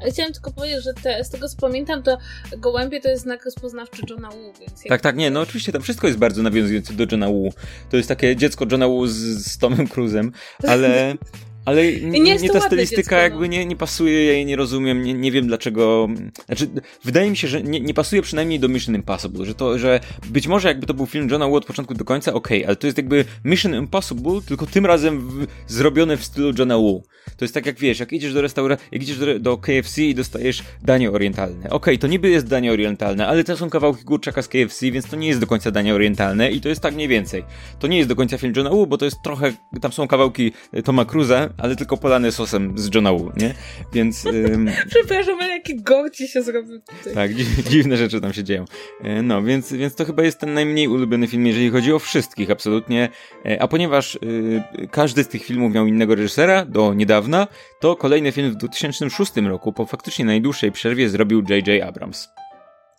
[0.00, 2.18] Ale chciałam tylko powiedzieć, że te, z tego co pamiętam, to
[2.58, 4.82] gołębie to jest znak rozpoznawczy Johna Woo, więc...
[4.88, 7.50] Tak, tak, nie, no oczywiście tam wszystko jest bardzo nawiązujące do Johna Woo.
[7.90, 9.14] To jest takie dziecko Johna Woo z,
[9.46, 10.32] z Tomem Cruzem,
[10.68, 11.14] ale...
[11.64, 13.46] Ale nie, nie, ta stylistyka dziecko, jakby no.
[13.46, 16.08] nie, nie pasuje, ja jej nie rozumiem, nie, nie wiem dlaczego.
[16.46, 16.68] Znaczy,
[17.04, 20.46] wydaje mi się, że nie, nie pasuje przynajmniej do Mission Impossible, że to, że być
[20.46, 22.86] może jakby to był film Johna Woo od początku do końca, okej, okay, ale to
[22.86, 27.02] jest jakby Mission Impossible, tylko tym razem w, zrobione w stylu Johna Woo.
[27.36, 30.14] To jest tak jak wiesz, jak idziesz do restauracji, jak idziesz do, do KFC i
[30.14, 31.64] dostajesz danie orientalne.
[31.64, 35.06] Okej, okay, to niby jest danie orientalne, ale to są kawałki kurczaka z KFC, więc
[35.06, 37.44] to nie jest do końca danie orientalne i to jest tak mniej więcej.
[37.78, 40.52] To nie jest do końca film Johna Woo, bo to jest trochę, tam są kawałki
[40.84, 43.54] Toma Cruza, ale tylko polany sosem z Johna Woo, nie?
[43.92, 44.26] Więc...
[44.26, 44.70] Ym...
[44.90, 47.14] Przepraszam, ale jaki gołci się zrobił tutaj.
[47.14, 47.34] Tak,
[47.70, 48.64] dziwne rzeczy tam się dzieją.
[49.02, 52.50] E, no, więc, więc to chyba jest ten najmniej ulubiony film, jeżeli chodzi o wszystkich,
[52.50, 53.08] absolutnie.
[53.46, 57.46] E, a ponieważ y, każdy z tych filmów miał innego reżysera, do niedawna,
[57.80, 61.82] to kolejny film w 2006 roku, po faktycznie najdłuższej przerwie, zrobił J.J.
[61.82, 62.28] Abrams.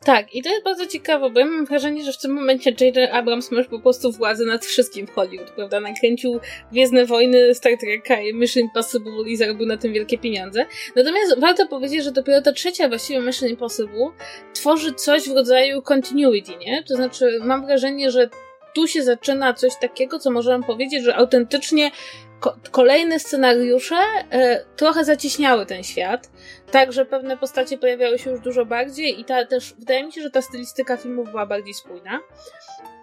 [0.05, 3.11] Tak, i to jest bardzo ciekawe, bo ja mam wrażenie, że w tym momencie J.J.
[3.11, 5.79] Abrams ma po prostu władzę nad wszystkim w Hollywood, prawda?
[5.79, 6.39] Nakręcił
[6.71, 10.65] Gwiezdne Wojny, Star Treka i Mission Impossible i zarobił na tym wielkie pieniądze.
[10.95, 14.09] Natomiast warto powiedzieć, że dopiero ta trzecia właściwie Mission Impossible
[14.53, 16.83] tworzy coś w rodzaju continuity, nie?
[16.83, 18.29] To znaczy, mam wrażenie, że
[18.73, 21.91] tu się zaczyna coś takiego, co możemy powiedzieć, że autentycznie
[22.39, 23.95] ko kolejne scenariusze
[24.31, 26.29] e, trochę zacieśniały ten świat,
[26.73, 30.21] tak, że pewne postacie pojawiały się już dużo bardziej i ta też, wydaje mi się,
[30.21, 32.19] że ta stylistyka filmów była bardziej spójna.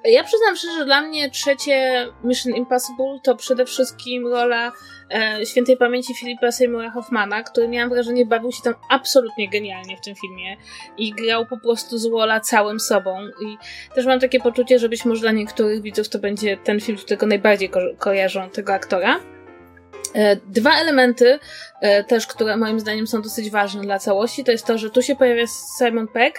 [0.04, 4.72] Ja przyznam szczerze, że dla mnie trzecie Mission Impossible to przede wszystkim rola
[5.10, 10.00] e, świętej pamięci Filipa Seymoura Hoffmana, który miałam wrażenie bawił się tam absolutnie genialnie w
[10.00, 10.56] tym filmie
[10.96, 13.56] i grał po prostu z Wola całym sobą i
[13.94, 17.26] też mam takie poczucie, że być może dla niektórych widzów to będzie ten film, którego
[17.26, 19.20] najbardziej ko kojarzą tego aktora.
[20.14, 21.38] E, dwa elementy
[21.80, 25.02] e, też, które moim zdaniem są dosyć ważne dla całości, to jest to, że tu
[25.02, 25.44] się pojawia
[25.78, 26.38] Simon Peck,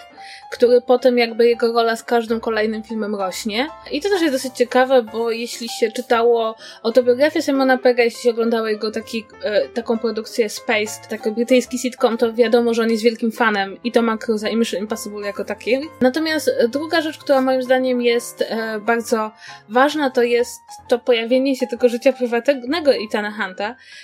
[0.51, 3.67] który potem jakby jego rola z każdym kolejnym filmem rośnie.
[3.91, 8.29] I to też jest dosyć ciekawe, bo jeśli się czytało autobiografię Simona Pegga, jeśli się
[8.29, 13.03] oglądało jego taki, e, taką produkcję Space, taki brytyjski sitcom, to wiadomo, że on jest
[13.03, 15.89] wielkim fanem i Toma Cruise'a i Mission Impossible jako takiej.
[16.01, 18.45] Natomiast druga rzecz, która moim zdaniem jest
[18.81, 19.31] bardzo
[19.69, 23.31] ważna, to jest to pojawienie się tego życia prywatnego Ethana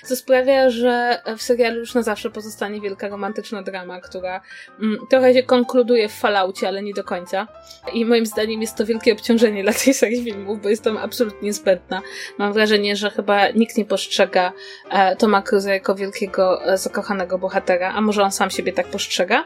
[0.03, 4.41] Co sprawia, że w serialu już na zawsze pozostanie wielka romantyczna drama, która
[4.81, 7.47] mm, trochę się konkluduje w falaucie, ale nie do końca.
[7.93, 11.53] I moim zdaniem jest to wielkie obciążenie dla tej serii filmów, bo jest tam absolutnie
[11.53, 12.01] zbędna.
[12.37, 14.53] Mam wrażenie, że chyba nikt nie postrzega
[14.89, 19.45] e, Toma Cruza jako wielkiego, e, zakochanego bohatera, a może on sam siebie tak postrzega.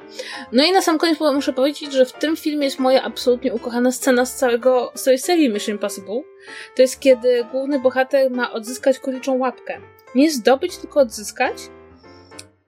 [0.51, 3.91] No i na sam koniec muszę powiedzieć, że w tym filmie jest moja absolutnie ukochana
[3.91, 6.30] scena z całego, z całej serii Mission Impossible.
[6.75, 9.77] To jest kiedy główny bohater ma odzyskać kuliczą łapkę.
[10.15, 11.57] Nie zdobyć, tylko odzyskać.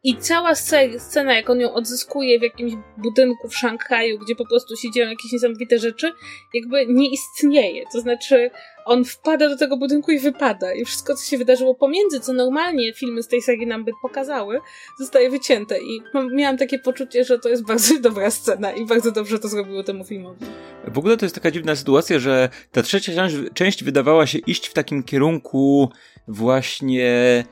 [0.05, 4.75] I cała scena, jak on ją odzyskuje w jakimś budynku w Szanghaju, gdzie po prostu
[4.75, 6.11] się dzieją jakieś niesamowite rzeczy,
[6.53, 7.83] jakby nie istnieje.
[7.93, 8.51] To znaczy,
[8.85, 10.73] on wpada do tego budynku i wypada.
[10.73, 14.59] I wszystko, co się wydarzyło pomiędzy, co normalnie filmy z tej serii nam by pokazały,
[14.99, 15.79] zostaje wycięte.
[15.79, 19.83] I miałam takie poczucie, że to jest bardzo dobra scena i bardzo dobrze to zrobiło
[19.83, 20.45] temu filmowi.
[20.87, 24.73] W ogóle to jest taka dziwna sytuacja, że ta trzecia część wydawała się iść w
[24.73, 25.91] takim kierunku
[26.27, 27.43] właśnie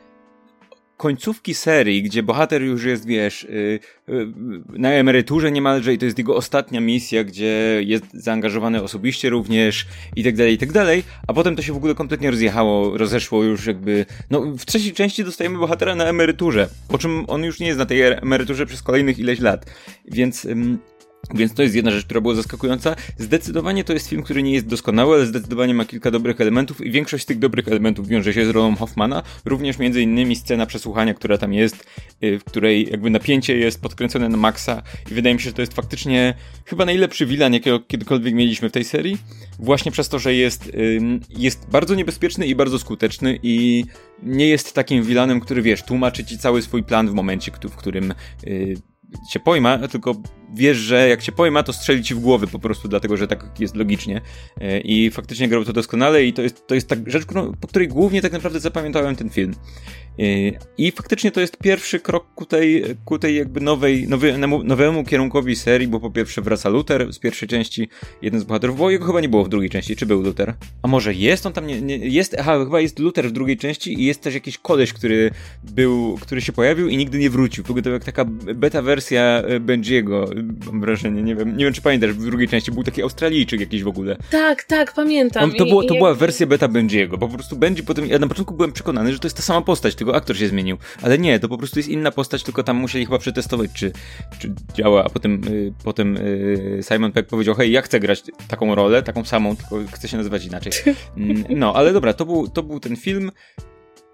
[1.01, 4.33] końcówki serii, gdzie bohater już jest, wiesz, yy, yy,
[4.69, 9.85] na emeryturze niemalże i to jest jego ostatnia misja, gdzie jest zaangażowany osobiście również
[10.15, 13.43] i tak dalej, i tak dalej, a potem to się w ogóle kompletnie rozjechało, rozeszło
[13.43, 17.67] już jakby, no w trzeciej części dostajemy bohatera na emeryturze, po czym on już nie
[17.67, 19.65] jest na tej emeryturze przez kolejnych ileś lat,
[20.05, 20.47] więc...
[21.33, 22.95] Więc to jest jedna rzecz, która była zaskakująca.
[23.17, 26.91] Zdecydowanie to jest film, który nie jest doskonały, ale zdecydowanie ma kilka dobrych elementów i
[26.91, 29.23] większość tych dobrych elementów wiąże się z rolą Hoffmana.
[29.45, 31.87] Również między innymi scena przesłuchania, która tam jest,
[32.23, 35.61] y, w której jakby napięcie jest podkręcone na maksa i wydaje mi się, że to
[35.61, 36.33] jest faktycznie
[36.65, 39.17] chyba najlepszy wilan, jakiego kiedykolwiek mieliśmy w tej serii.
[39.59, 40.71] Właśnie przez to, że jest,
[41.29, 43.85] jest bardzo niebezpieczny i bardzo skuteczny i
[44.23, 48.13] nie jest takim wilanem, który wiesz, tłumaczy ci cały swój plan w momencie, w którym
[48.47, 48.75] y,
[49.29, 50.15] cię pojma, tylko
[50.53, 53.59] wiesz, że jak cię pojma, to strzeli ci w głowy po prostu dlatego, że tak
[53.59, 54.21] jest logicznie.
[54.61, 57.25] E, I faktycznie grał to doskonale i to jest, to jest tak rzecz,
[57.61, 59.53] po której głównie tak naprawdę zapamiętałem ten film.
[60.77, 65.55] I faktycznie to jest pierwszy krok ku tej, ku tej jakby nowej, nowy, nowemu kierunkowi
[65.55, 67.89] serii, bo po pierwsze wraca Luther z pierwszej części,
[68.21, 70.53] jeden z bohaterów, bo jego chyba nie było w drugiej części, czy był Luther?
[70.81, 74.01] A może jest on tam, nie, nie jest, aha, chyba jest Luther w drugiej części
[74.01, 75.31] i jest też jakiś koleś, który
[75.63, 77.63] był, który się pojawił i nigdy nie wrócił.
[77.63, 80.25] W ogóle to jak taka beta wersja e, Benjiego,
[80.65, 83.83] mam wrażenie, nie wiem, nie wiem czy pamiętasz, w drugiej części był taki Australijczyk jakiś
[83.83, 84.17] w ogóle.
[84.31, 85.43] Tak, tak, pamiętam.
[85.43, 88.53] On, to, było, to była wersja beta Benjiego, po prostu Benji potem, ja na początku
[88.53, 90.77] byłem przekonany, że to jest ta sama postać, tylko aktor się zmienił.
[91.01, 93.91] Ale nie, to po prostu jest inna postać, tylko tam musieli chyba przetestować, czy,
[94.39, 98.75] czy działa, a potem, y, potem y, Simon Peck powiedział, hej, ja chcę grać taką
[98.75, 100.73] rolę, taką samą, tylko chcę się nazywać inaczej.
[101.17, 103.31] Mm, no, ale dobra, to był, to był ten film.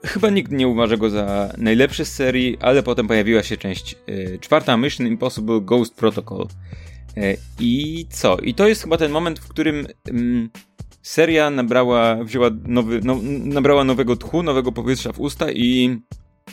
[0.06, 4.38] Chyba nikt nie uważa go za najlepszy z serii, ale potem pojawiła się część y,
[4.42, 6.48] czwarta, Mission Impossible Ghost Protocol.
[7.18, 8.38] Y, I co?
[8.38, 10.50] I to jest chyba ten moment, w którym mm,
[11.08, 16.02] seria nabrała, wzięła nowy, no, nabrała nowego tchu, nowego powietrza w usta i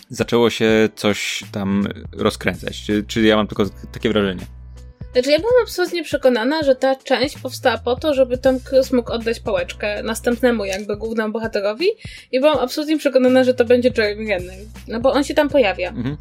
[0.08, 2.82] zaczęło się coś tam rozkręcać.
[2.82, 4.46] Czy, czy ja mam tylko takie wrażenie?
[5.14, 9.12] Znaczy, ja byłam absolutnie przekonana, że ta część powstała po to, żeby Tom Cruise mógł
[9.12, 11.86] oddać pałeczkę następnemu jakby głównemu bohaterowi
[12.32, 14.58] i byłam absolutnie przekonana, że to będzie Jeremy Renner.
[14.88, 15.88] No bo on się tam pojawia.
[15.88, 16.16] Mhm.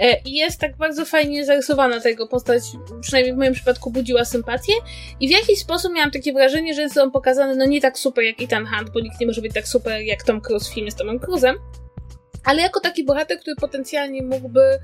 [0.00, 2.62] E, I jest tak bardzo fajnie zarysowana ta jego postać,
[3.00, 4.72] przynajmniej w moim przypadku budziła sympatię
[5.20, 8.24] i w jakiś sposób miałam takie wrażenie, że jest on pokazany no nie tak super
[8.24, 10.90] jak Ethan Hunt, bo nikt nie może być tak super jak Tom Cruise w filmie
[10.90, 11.54] z Tomem Cruise'em,
[12.44, 14.78] ale jako taki bohater, który potencjalnie mógłby,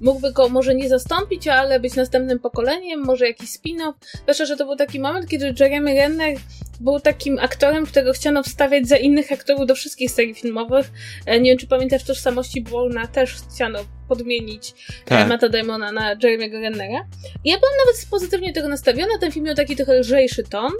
[0.00, 3.92] mógłby go może nie zastąpić, ale być następnym pokoleniem, może jakiś spin-off.
[4.22, 6.36] Zwłaszcza, że to był taki moment, kiedy Jeremy Renner
[6.80, 10.90] był takim aktorem, którego chciano wstawiać za innych aktorów do wszystkich serii filmowych.
[11.26, 15.28] E, nie wiem, czy pamiętasz, w tożsamości Bourna też chciano podmienić e, tak.
[15.28, 17.06] Matta Damona na Jeremy'ego Rennera.
[17.44, 19.18] Ja byłam nawet pozytywnie tego nastawiona.
[19.20, 20.72] Ten film miał taki trochę lżejszy ton.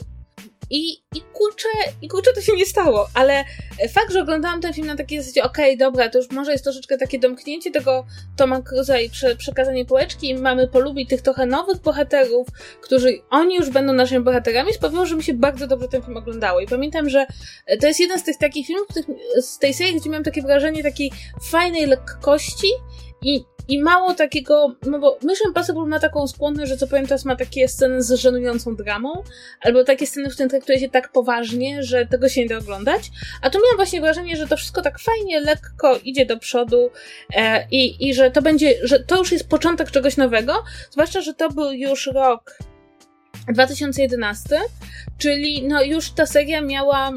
[0.71, 1.69] I, i kurczę,
[2.03, 3.45] i kurczę to się nie stało, ale
[3.93, 6.65] fakt, że oglądałam ten film na takiej zasadzie, okej, okay, dobra, to już może jest
[6.65, 11.47] troszeczkę takie domknięcie tego Toma Cruza i prze, przekazanie półeczki i mamy polubić tych trochę
[11.47, 12.49] nowych bohaterów,
[12.81, 16.61] którzy, oni już będą naszymi bohaterami, sprawiło, że mi się bardzo dobrze ten film oglądało.
[16.61, 17.27] I pamiętam, że
[17.81, 18.89] to jest jeden z tych takich filmów
[19.41, 21.13] z tej serii, gdzie miałam takie wrażenie takiej
[21.51, 22.69] fajnej lekkości
[23.23, 27.25] i i mało takiego, no bo Mission Impossible ma taką skłonność, że co powiem teraz
[27.25, 29.23] ma takie sceny z żenującą dramą,
[29.61, 33.11] albo takie sceny, w których traktuje się tak poważnie, że tego się nie da oglądać.
[33.43, 36.91] A tu miałam właśnie wrażenie, że to wszystko tak fajnie, lekko idzie do przodu
[37.35, 41.35] e, i, i że to będzie, że to już jest początek czegoś nowego, zwłaszcza, że
[41.35, 42.59] to był już rok
[43.49, 44.61] 2011,
[45.19, 47.13] czyli no już ta seria miała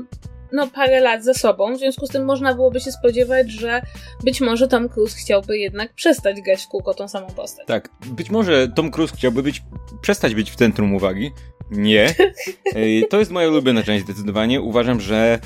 [0.52, 3.82] no, parę lat za sobą, w związku z tym można byłoby się spodziewać, że
[4.24, 7.68] być może Tom Cruise chciałby jednak przestać grać w kółko tą samą postać.
[7.68, 9.64] Tak, być może Tom Cruise chciałby być,
[10.02, 11.32] przestać być w centrum uwagi.
[11.72, 12.16] Nie.
[13.10, 14.62] To jest moja ulubiona część zdecydowanie.
[14.62, 15.40] Uważam, że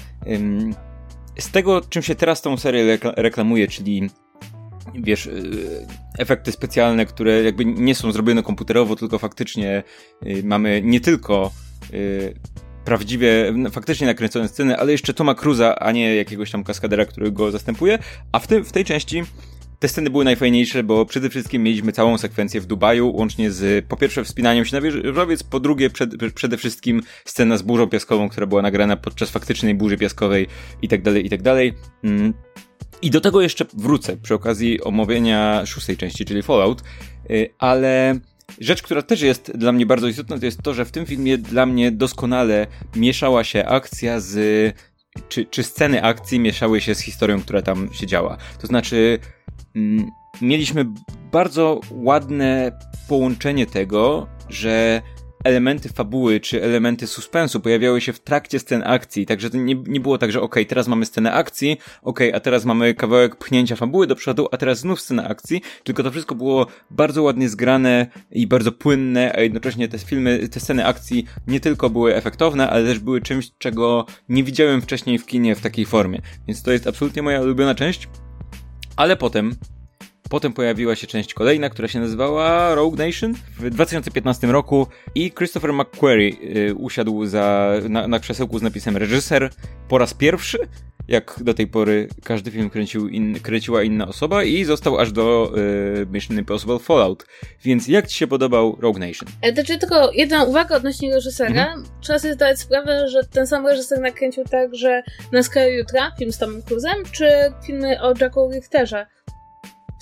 [1.39, 4.09] z tego, czym się teraz tą serię reklamuje, czyli
[4.95, 5.87] wiesz, y,
[6.17, 9.83] efekty specjalne, które jakby nie są zrobione komputerowo, tylko faktycznie
[10.25, 11.51] y, mamy nie tylko
[11.93, 12.33] y,
[12.85, 17.51] prawdziwie, faktycznie nakręcone sceny, ale jeszcze Toma Cruza, a nie jakiegoś tam kaskadera, który go
[17.51, 17.99] zastępuje,
[18.31, 19.23] a w, tym, w tej części
[19.81, 23.97] te sceny były najfajniejsze, bo przede wszystkim mieliśmy całą sekwencję w Dubaju, łącznie z po
[23.97, 28.47] pierwsze wspinaniem się na wieżowiec, po drugie przed, przede wszystkim scena z burzą piaskową, która
[28.47, 30.47] była nagrana podczas faktycznej burzy piaskowej
[30.81, 31.73] i tak dalej, i tak dalej.
[32.03, 32.33] Mm.
[33.01, 36.83] I do tego jeszcze wrócę przy okazji omówienia szóstej części, czyli Fallout,
[37.31, 38.19] y, ale
[38.59, 41.37] rzecz, która też jest dla mnie bardzo istotna, to jest to, że w tym filmie
[41.37, 44.75] dla mnie doskonale mieszała się akcja z.
[45.29, 48.37] Czy, czy sceny akcji mieszały się z historią, która tam się działa.
[48.61, 49.19] To znaczy,
[49.75, 50.11] mm,
[50.41, 50.85] mieliśmy
[51.31, 52.71] bardzo ładne
[53.07, 55.01] połączenie tego, że
[55.43, 59.99] elementy fabuły czy elementy suspensu pojawiały się w trakcie scen akcji, także to nie, nie
[59.99, 63.35] było tak, że okej, okay, teraz mamy scenę akcji, okej, okay, a teraz mamy kawałek
[63.35, 67.49] pchnięcia fabuły do przodu, a teraz znów scena akcji, tylko to wszystko było bardzo ładnie
[67.49, 72.69] zgrane i bardzo płynne, a jednocześnie te filmy, te sceny akcji nie tylko były efektowne,
[72.69, 76.21] ale też były czymś, czego nie widziałem wcześniej w kinie w takiej formie.
[76.47, 78.09] Więc to jest absolutnie moja ulubiona część.
[78.95, 79.55] Ale potem
[80.31, 85.73] Potem pojawiła się część kolejna, która się nazywała Rogue Nation w 2015 roku i Christopher
[85.73, 86.33] McQuarrie
[86.69, 89.49] y, usiadł za, na, na krzesełku z napisem reżyser
[89.87, 90.57] po raz pierwszy
[91.07, 95.53] jak do tej pory każdy film kręcił in, kręciła inna osoba i został aż do
[96.01, 97.25] y, Mission Impossible Fallout.
[97.63, 99.29] Więc jak ci się podobał Rogue Nation?
[99.41, 101.49] E, znaczy tylko jedna uwaga odnośnie reżysera.
[101.49, 101.83] Mhm.
[102.01, 106.37] Trzeba sobie zdać sprawę, że ten sam reżyser nakręcił także Na skraju jutra, film z
[106.37, 107.29] Tomem Cruzem, czy
[107.65, 109.05] filmy o Jacku Richterze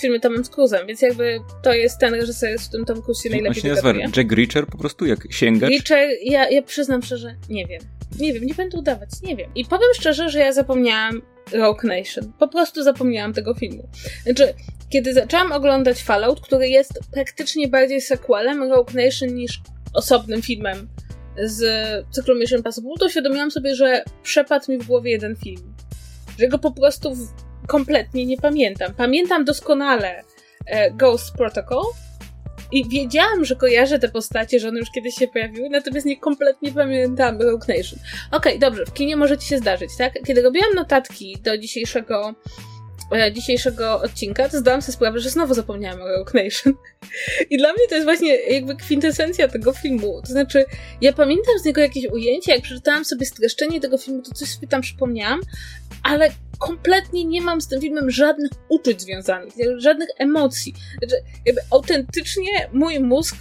[0.01, 3.61] filmy Tomem Cruise'em, więc jakby to jest ten reżyser, z którym Tom Cruise się najlepiej
[3.61, 5.69] się nazywa Jack Reacher po prostu, jak sięgacz?
[5.69, 7.81] Reacher, ja, ja przyznam szczerze, nie wiem.
[8.19, 9.51] Nie wiem, nie będę udawać, nie wiem.
[9.55, 11.21] I powiem szczerze, że ja zapomniałam
[11.53, 12.33] Rock Nation.
[12.39, 13.89] Po prostu zapomniałam tego filmu.
[14.23, 14.53] Znaczy,
[14.89, 19.61] kiedy zaczęłam oglądać Fallout, który jest praktycznie bardziej sequelem Rock Nation niż
[19.93, 20.89] osobnym filmem
[21.43, 21.61] z
[22.11, 25.73] cyklu Mission Impossible, to uświadomiłam sobie, że przepadł mi w głowie jeden film.
[26.39, 27.15] Że go po prostu
[27.69, 28.93] kompletnie nie pamiętam.
[28.93, 30.23] Pamiętam doskonale
[30.65, 31.83] e, Ghost Protocol
[32.71, 36.71] i wiedziałam, że kojarzę te postacie, że one już kiedyś się pojawiły, natomiast nie kompletnie
[36.71, 37.99] pamiętam Rogue Nation.
[38.31, 40.13] Okej, okay, dobrze, w kinie może ci się zdarzyć, tak?
[40.27, 42.33] Kiedy robiłam notatki do dzisiejszego
[43.15, 46.73] e, dzisiejszego odcinka, to zdałam sobie sprawę, że znowu zapomniałam o Rogue Nation.
[47.51, 50.21] I dla mnie to jest właśnie jakby kwintesencja tego filmu.
[50.21, 50.65] To znaczy,
[51.01, 54.67] ja pamiętam z niego jakieś ujęcie, jak przeczytałam sobie streszczenie tego filmu, to coś sobie
[54.67, 55.41] tam przypomniałam,
[56.03, 60.73] ale kompletnie nie mam z tym filmem żadnych uczuć związanych, żadnych emocji.
[60.99, 63.35] Znaczy, jakby autentycznie mój mózg,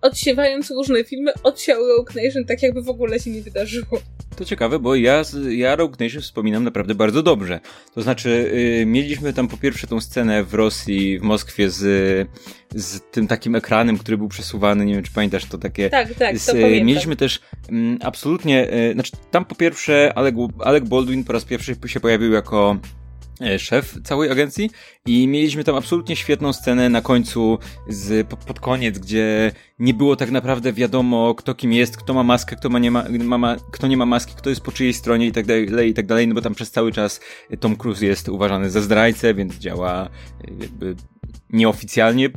[0.00, 4.00] odsiewając różne filmy, odsiał Rogue Nation tak jakby w ogóle się nie wydarzyło.
[4.36, 7.60] To ciekawe, bo ja, ja Rogue Nation wspominam naprawdę bardzo dobrze.
[7.94, 11.78] To znaczy, yy, mieliśmy tam po pierwsze tą scenę w Rosji, w Moskwie z,
[12.74, 15.90] z tym takim ekranem, który był przesuwany, nie wiem czy pamiętasz to takie.
[15.90, 16.86] Tak, tak, z, to pamiętam.
[16.86, 21.76] Mieliśmy też mm, absolutnie, yy, znaczy tam po pierwsze Alec, Alec Baldwin po raz pierwszy
[21.86, 22.76] się pojawił jako
[23.58, 24.70] szef całej agencji
[25.06, 30.16] i mieliśmy tam absolutnie świetną scenę na końcu z, pod, pod, koniec, gdzie nie było
[30.16, 33.04] tak naprawdę wiadomo kto kim jest, kto ma maskę, kto, ma nie ma,
[33.38, 36.06] ma, kto nie ma maski, kto jest po czyjej stronie i tak dalej, i tak
[36.06, 37.20] dalej, no bo tam przez cały czas
[37.60, 40.08] Tom Cruise jest uważany za zdrajcę, więc działa e,
[40.60, 40.96] jakby
[41.50, 42.30] nieoficjalnie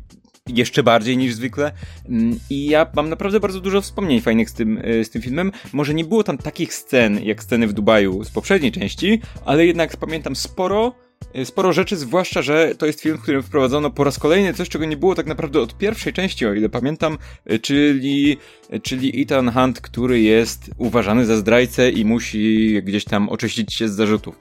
[0.49, 1.71] jeszcze bardziej niż zwykle.
[2.09, 5.51] Mm, I ja mam naprawdę bardzo dużo wspomnień fajnych z tym, e, z tym filmem.
[5.73, 9.97] Może nie było tam takich scen, jak sceny w Dubaju z poprzedniej części, ale jednak
[9.97, 11.02] pamiętam sporo
[11.43, 14.85] sporo rzeczy, zwłaszcza, że to jest film, w którym wprowadzono po raz kolejny coś, czego
[14.85, 17.17] nie było tak naprawdę od pierwszej części, o ile pamiętam,
[17.51, 18.37] y, czyli,
[18.73, 23.87] y, czyli Ethan Hunt, który jest uważany za zdrajcę i musi gdzieś tam oczyścić się
[23.87, 24.35] z zarzutów.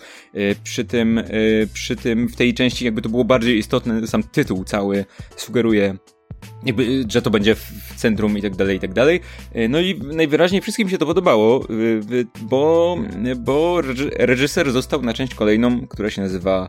[0.65, 1.21] Przy tym,
[1.75, 5.05] przy tym w tej części jakby to było bardziej istotne, sam tytuł cały
[5.37, 5.97] sugeruje
[6.65, 9.21] jakby, że to będzie w centrum i tak dalej, i tak dalej.
[9.69, 11.67] No i najwyraźniej wszystkim się to podobało,
[12.41, 12.99] bo,
[13.39, 13.81] bo
[14.19, 16.69] reżyser został na część kolejną, która się nazywa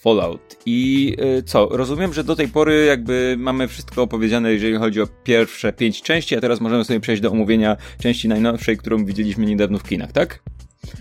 [0.00, 0.56] Fallout.
[0.66, 5.72] I co, rozumiem, że do tej pory jakby mamy wszystko opowiedziane, jeżeli chodzi o pierwsze
[5.72, 9.82] pięć części, a teraz możemy sobie przejść do omówienia części najnowszej, którą widzieliśmy niedawno w
[9.82, 10.42] kinach, tak?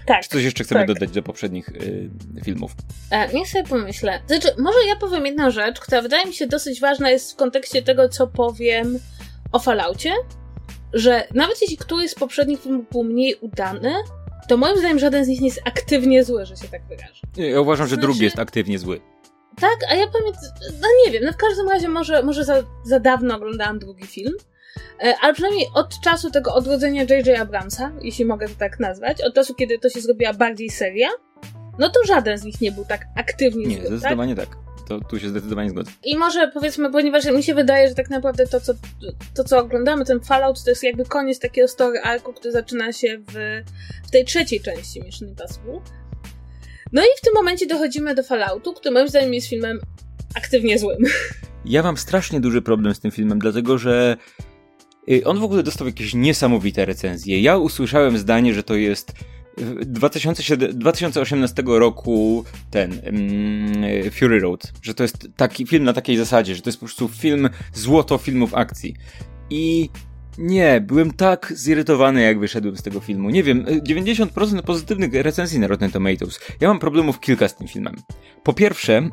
[0.05, 0.23] Tak.
[0.23, 0.87] Czy coś jeszcze chcemy tak.
[0.87, 2.09] dodać do poprzednich y,
[2.45, 2.71] filmów?
[3.11, 4.21] E, niech sobie pomyślę.
[4.27, 7.81] Znaczy, może ja powiem jedną rzecz, która wydaje mi się dosyć ważna jest w kontekście
[7.81, 8.99] tego, co powiem
[9.51, 10.13] o Falloutie,
[10.93, 13.93] że nawet jeśli któryś z poprzednich filmów był mniej udany,
[14.47, 17.21] to moim zdaniem żaden z nich nie jest aktywnie zły, że się tak wyrażę.
[17.37, 18.01] Ja uważam, że znaczy...
[18.01, 19.01] drugi jest aktywnie zły.
[19.59, 20.43] Tak, a ja pamiętam,
[20.81, 24.33] no nie wiem, no w każdym razie może, może za, za dawno oglądałam drugi film,
[25.21, 27.39] ale przynajmniej od czasu tego odrodzenia J.J.
[27.39, 31.07] Abramsa, jeśli mogę to tak nazwać, od czasu, kiedy to się zrobiła bardziej seria,
[31.79, 34.49] no to żaden z nich nie był tak aktywnie Nie, zły, zdecydowanie tak?
[34.49, 34.57] tak.
[34.87, 35.91] To, tu się zdecydowanie zgodzę.
[36.03, 38.73] I może powiedzmy, ponieważ mi się wydaje, że tak naprawdę to, co,
[39.35, 43.17] to, co oglądamy, ten Fallout, to jest jakby koniec takiego story arku, który zaczyna się
[43.17, 43.61] w,
[44.07, 45.79] w tej trzeciej części Mission Impossible.
[46.91, 49.79] No i w tym momencie dochodzimy do Falloutu, który moim zdaniem jest filmem
[50.35, 50.97] aktywnie złym.
[51.65, 54.17] Ja mam strasznie duży problem z tym filmem, dlatego że
[55.25, 57.41] on w ogóle dostał jakieś niesamowite recenzje.
[57.41, 59.13] Ja usłyszałem zdanie, że to jest
[59.81, 66.55] 2007, 2018 roku ten um, Fury Road, że to jest taki film na takiej zasadzie,
[66.55, 68.95] że to jest po prostu film złoto filmów akcji.
[69.49, 69.89] I
[70.37, 73.29] nie, byłem tak zirytowany, jak wyszedłem z tego filmu.
[73.29, 76.39] Nie wiem, 90% pozytywnych recenzji na Rotten Tomatoes.
[76.61, 77.95] Ja mam problemów kilka z tym filmem.
[78.43, 79.09] Po pierwsze,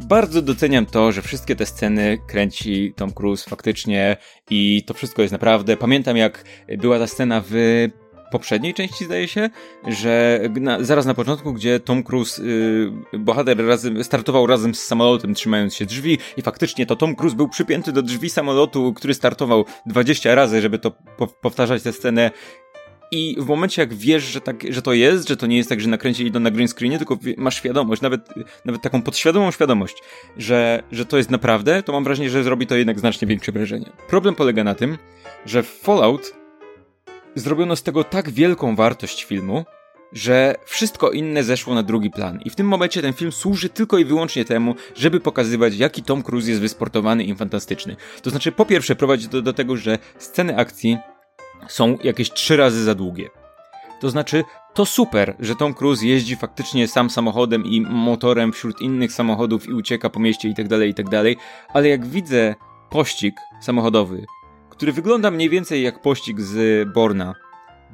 [0.00, 4.16] bardzo doceniam to, że wszystkie te sceny kręci Tom Cruise faktycznie
[4.50, 5.76] i to wszystko jest naprawdę.
[5.76, 6.44] Pamiętam jak
[6.78, 7.54] była ta scena w
[8.30, 9.50] poprzedniej części, zdaje się,
[9.86, 12.42] że na, zaraz na początku, gdzie Tom Cruise,
[13.12, 17.36] yy, bohater, razem, startował razem z samolotem, trzymając się drzwi, i faktycznie to Tom Cruise
[17.36, 22.30] był przypięty do drzwi samolotu, który startował 20 razy, żeby to po powtarzać tę scenę.
[23.10, 25.80] I w momencie, jak wiesz, że, tak, że to jest, że to nie jest tak,
[25.80, 28.28] że nakręcili to na green screenie, tylko masz świadomość, nawet,
[28.64, 29.96] nawet taką podświadomą świadomość,
[30.36, 33.92] że, że to jest naprawdę, to mam wrażenie, że zrobi to jednak znacznie większe wrażenie.
[34.08, 34.98] Problem polega na tym,
[35.46, 36.34] że Fallout
[37.34, 39.64] zrobiono z tego tak wielką wartość filmu,
[40.12, 42.40] że wszystko inne zeszło na drugi plan.
[42.44, 46.22] I w tym momencie ten film służy tylko i wyłącznie temu, żeby pokazywać, jaki Tom
[46.22, 47.96] Cruise jest wysportowany i fantastyczny.
[48.22, 50.98] To znaczy, po pierwsze, prowadzi to do tego, że sceny akcji
[51.68, 53.28] są jakieś trzy razy za długie.
[54.00, 54.44] To znaczy,
[54.74, 59.72] to super, że Tom Cruise jeździ faktycznie sam samochodem i motorem wśród innych samochodów i
[59.72, 61.06] ucieka po mieście i tak dalej, i tak
[61.68, 62.54] ale jak widzę
[62.90, 64.26] pościg samochodowy,
[64.70, 67.34] który wygląda mniej więcej jak pościg z Borna.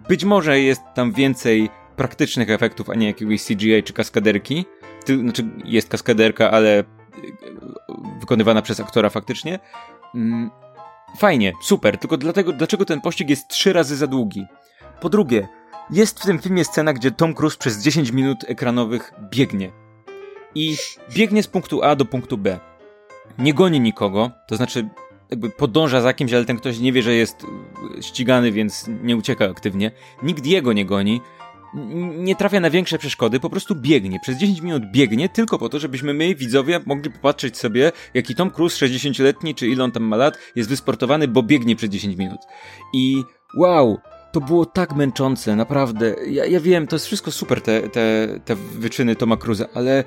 [0.08, 4.64] Być może jest tam więcej praktycznych efektów, a nie jakiegoś CGI czy kaskaderki.
[5.06, 6.84] Znaczy, jest kaskaderka, ale e,
[8.20, 9.58] wykonywana przez aktora faktycznie.
[11.18, 14.46] Fajnie, super, tylko dlatego, dlaczego ten pościg jest trzy razy za długi?
[15.00, 15.48] Po drugie,
[15.90, 19.72] jest w tym filmie scena, gdzie Tom Cruise przez 10 minut ekranowych biegnie.
[20.54, 20.76] I
[21.14, 22.60] biegnie z punktu A do punktu B.
[23.38, 24.88] Nie goni nikogo, to znaczy
[25.30, 27.46] jakby podąża za kimś, ale ten ktoś nie wie, że jest
[28.00, 29.90] ścigany, więc nie ucieka aktywnie.
[30.22, 31.20] Nikt jego nie goni.
[32.16, 34.20] Nie trafia na większe przeszkody, po prostu biegnie.
[34.20, 38.50] Przez 10 minut biegnie tylko po to, żebyśmy my, widzowie, mogli popatrzeć sobie, jaki Tom
[38.50, 42.40] Cruise, 60-letni, czy ile on tam ma lat, jest wysportowany, bo biegnie przez 10 minut.
[42.92, 43.22] I
[43.56, 43.98] wow,
[44.32, 46.14] to było tak męczące, naprawdę.
[46.26, 50.04] Ja, ja wiem, to jest wszystko super, te, te, te wyczyny Toma Cruza, ale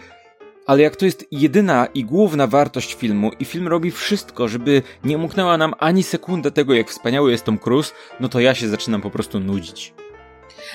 [0.68, 5.18] ale jak to jest jedyna i główna wartość filmu i film robi wszystko, żeby nie
[5.18, 9.02] umknęła nam ani sekundę tego, jak wspaniały jest Tom Cruise, no to ja się zaczynam
[9.02, 9.94] po prostu nudzić.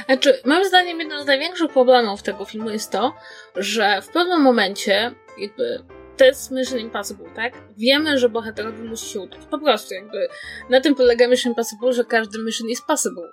[0.06, 3.14] Znaczy, moim zdaniem jednym z największych problemów tego filmu jest to,
[3.56, 5.84] że w pewnym momencie jakby
[6.16, 7.52] to jest Mission Impossible, tak?
[7.78, 9.40] Wiemy, że bohaterowi musi się udać.
[9.50, 10.28] Po prostu jakby
[10.70, 13.32] na tym polega Mission Impossible, że każdy mission is possible.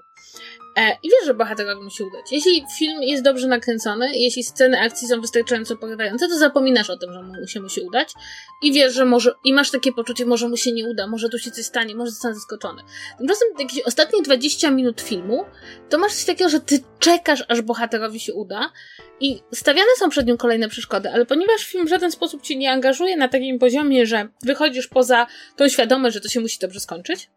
[0.80, 2.32] E, I wiesz, że bohaterowi musi udać.
[2.32, 7.14] Jeśli film jest dobrze nakręcony, jeśli sceny akcji są wystarczająco porywające, to zapominasz o tym,
[7.14, 8.14] że mu się musi udać
[8.62, 11.40] i wiesz, że może, i masz takie poczucie, może mu się nie uda, może tu
[11.40, 12.84] się coś stanie, może zostanę zaskoczony.
[13.18, 15.46] Tymczasem jakieś ostatnie 20 minut filmu,
[15.90, 18.72] to masz coś takiego, że ty czekasz, aż bohaterowi się uda
[19.20, 22.72] i stawiane są przed nim kolejne przeszkody, ale ponieważ film w żaden sposób ci nie
[22.72, 27.30] angażuje na takim poziomie, że wychodzisz poza tą świadomość, że to się musi dobrze skończyć,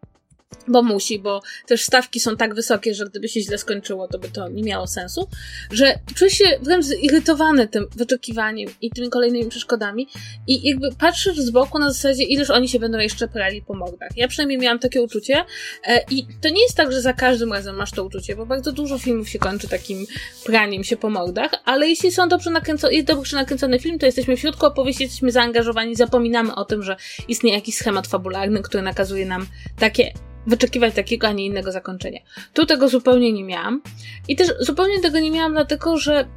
[0.67, 4.29] bo musi, bo też stawki są tak wysokie, że gdyby się źle skończyło, to by
[4.29, 5.27] to nie miało sensu,
[5.71, 10.07] że czujesz się wręcz zirytowany tym wyczekiwaniem i tymi kolejnymi przeszkodami
[10.47, 14.09] i jakby patrzysz z boku na zasadzie, ileż oni się będą jeszcze prali po mordach.
[14.15, 15.45] Ja przynajmniej miałam takie uczucie
[15.87, 18.71] e, i to nie jest tak, że za każdym razem masz to uczucie, bo bardzo
[18.71, 20.05] dużo filmów się kończy takim
[20.45, 24.37] praniem się po mordach, ale jeśli są dobrze nakręcone, jest dobrze nakręcony film, to jesteśmy
[24.37, 26.95] w środku opowieści, jesteśmy zaangażowani, zapominamy o tym, że
[27.27, 29.47] istnieje jakiś schemat fabularny, który nakazuje nam
[29.79, 30.13] takie
[30.47, 32.19] wyczekiwać takiego, a nie innego zakończenia.
[32.53, 33.81] Tu tego zupełnie nie miałam.
[34.27, 36.27] I też zupełnie tego nie miałam, dlatego że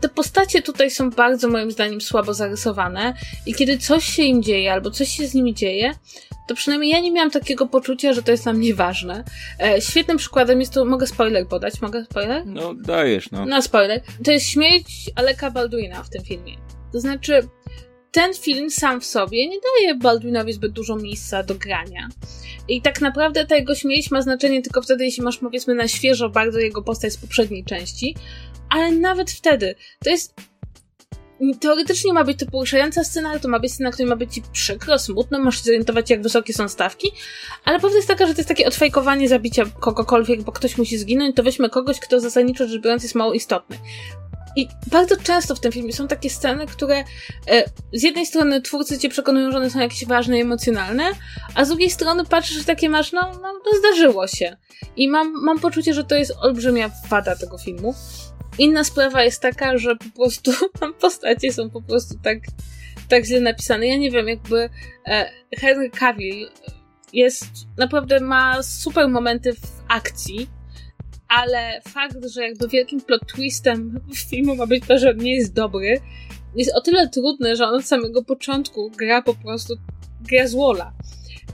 [0.00, 3.14] te postacie tutaj są bardzo, moim zdaniem, słabo zarysowane.
[3.46, 5.94] I kiedy coś się im dzieje, albo coś się z nimi dzieje,
[6.48, 9.24] to przynajmniej ja nie miałam takiego poczucia, że to jest dla mnie ważne.
[9.60, 11.80] E, świetnym przykładem jest to, mogę spoiler podać?
[11.80, 12.46] Mogę spoiler?
[12.46, 13.46] No, dajesz, no.
[13.46, 14.00] No, spoiler.
[14.24, 16.56] To jest śmierć Aleka Baldwina w tym filmie.
[16.92, 17.48] To znaczy,
[18.12, 22.08] ten film sam w sobie nie daje Baldwinowi zbyt dużo miejsca do grania.
[22.68, 26.28] I tak naprawdę ta jego śmierć ma znaczenie tylko wtedy, jeśli masz powiedzmy na świeżo
[26.28, 28.14] bardzo jego postać z poprzedniej części,
[28.68, 30.34] ale nawet wtedy to jest
[31.60, 34.42] teoretycznie ma być to poruszająca scena, ale to ma być scena, która ma być ci
[34.52, 37.12] przykro, smutno, masz się zorientować, jak wysokie są stawki,
[37.64, 41.36] ale prawda jest taka, że to jest takie odfajkowanie zabicia kogokolwiek, bo ktoś musi zginąć,
[41.36, 43.76] to weźmy kogoś, kto zasadniczo rzecz biorąc jest mało istotny.
[44.58, 47.04] I bardzo często w tym filmie są takie sceny, które
[47.48, 51.04] e, z jednej strony twórcy cię przekonują, że one są jakieś ważne i emocjonalne,
[51.54, 54.56] a z drugiej strony patrzysz takie masz, no, no to zdarzyło się.
[54.96, 57.94] I mam, mam poczucie, że to jest olbrzymia wada tego filmu.
[58.58, 62.38] Inna sprawa jest taka, że po prostu tam postacie są po prostu tak,
[63.08, 63.86] tak źle napisane.
[63.86, 64.70] Ja nie wiem, jakby
[65.06, 66.50] e, Henry Cavill
[67.12, 70.57] jest, naprawdę ma super momenty w akcji,
[71.28, 74.00] ale fakt, że jakby wielkim plot twistem
[74.30, 76.00] filmu ma być to, że on nie jest dobry,
[76.56, 79.74] jest o tyle trudny, że on od samego początku gra po prostu
[80.20, 80.92] gra z Wola.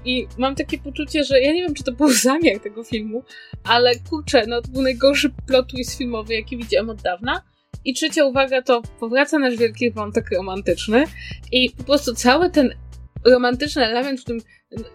[0.04, 3.22] I mam takie poczucie, że ja nie wiem, czy to był zamiar tego filmu,
[3.64, 7.42] ale kurczę, no to był najgorszy plot twist filmowy, jaki widziałem od dawna.
[7.84, 11.04] I trzecia uwaga to powraca nasz wielki wątek romantyczny
[11.52, 12.74] i po prostu cały ten
[13.24, 14.40] romantyczny element, w którym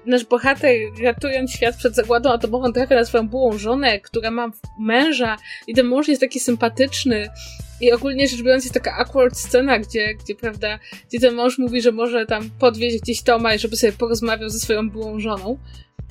[0.05, 5.38] nasz bohater ratując świat przed zagładą atomową trafia na swoją byłą żonę, która ma męża
[5.67, 7.30] i ten mąż jest taki sympatyczny
[7.82, 11.82] i ogólnie rzecz biorąc jest taka awkward scena, gdzie, gdzie prawda, gdzie ten mąż mówi,
[11.82, 15.57] że może tam podwieźć gdzieś Toma i żeby sobie porozmawiał ze swoją byłą żoną.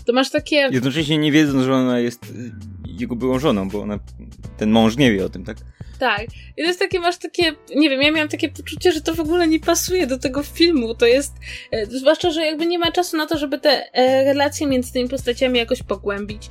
[0.06, 0.56] To masz takie...
[0.56, 2.52] Jednocześnie nie wiedząc, że ona jest y,
[2.84, 3.98] jego byłą żoną, bo ona,
[4.56, 5.56] ten mąż nie wie o tym, tak?
[5.99, 6.24] Tak.
[6.57, 9.20] I to jest takie, masz takie, nie wiem, ja miałam takie poczucie, że to w
[9.20, 10.94] ogóle nie pasuje do tego filmu.
[10.94, 11.34] To jest,
[11.70, 15.09] e, zwłaszcza, że jakby nie ma czasu na to, żeby te e, relacje między tymi
[15.09, 16.49] postaciami jakoś pogłębić.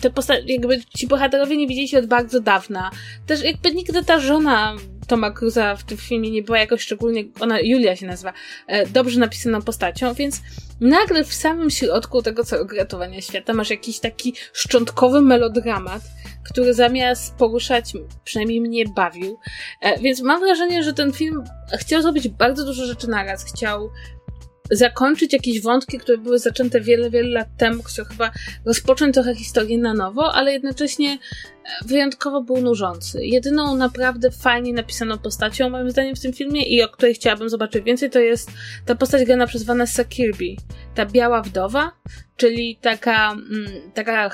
[0.00, 2.90] Te postaci, jakby ci bohaterowie nie widzieli się od bardzo dawna.
[3.26, 4.76] Też jakby nigdy ta żona
[5.10, 8.32] Toma Cruza w tym filmie nie była jakoś szczególnie, ona, Julia się nazywa,
[8.66, 10.40] e, dobrze napisaną postacią, więc
[10.80, 16.02] nagle w samym środku tego całego ratowania świata masz jakiś taki szczątkowy melodramat,
[16.44, 17.92] który zamiast poruszać,
[18.24, 19.38] przynajmniej mnie bawił.
[19.80, 21.44] E, więc mam wrażenie, że ten film
[21.80, 23.44] chciał zrobić bardzo dużo rzeczy naraz.
[23.44, 23.90] Chciał
[24.70, 28.30] zakończyć jakieś wątki, które były zaczęte wiele, wiele lat temu, chciał chyba
[28.64, 31.18] rozpocząć trochę historię na nowo, ale jednocześnie e,
[31.86, 33.26] wyjątkowo był nużący.
[33.26, 37.84] Jedyną naprawdę fajnie napisaną postacią, moim zdaniem, w tym filmie i o której chciałabym zobaczyć
[37.84, 38.50] więcej, to jest
[38.86, 40.56] ta postać grana przez Vanessa Kirby.
[40.94, 41.92] Ta biała wdowa,
[42.36, 44.30] czyli taka, mm, taka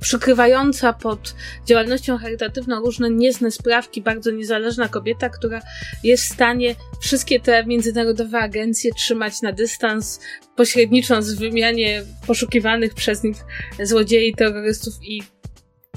[0.00, 1.34] przykrywająca pod
[1.66, 5.60] działalnością charytatywną różne niezne sprawki, bardzo niezależna kobieta, która
[6.04, 10.20] jest w stanie wszystkie te międzynarodowe agencje trzymać na dystans,
[10.56, 13.36] pośrednicząc w wymianie poszukiwanych przez nich
[13.82, 15.22] złodziei, terrorystów i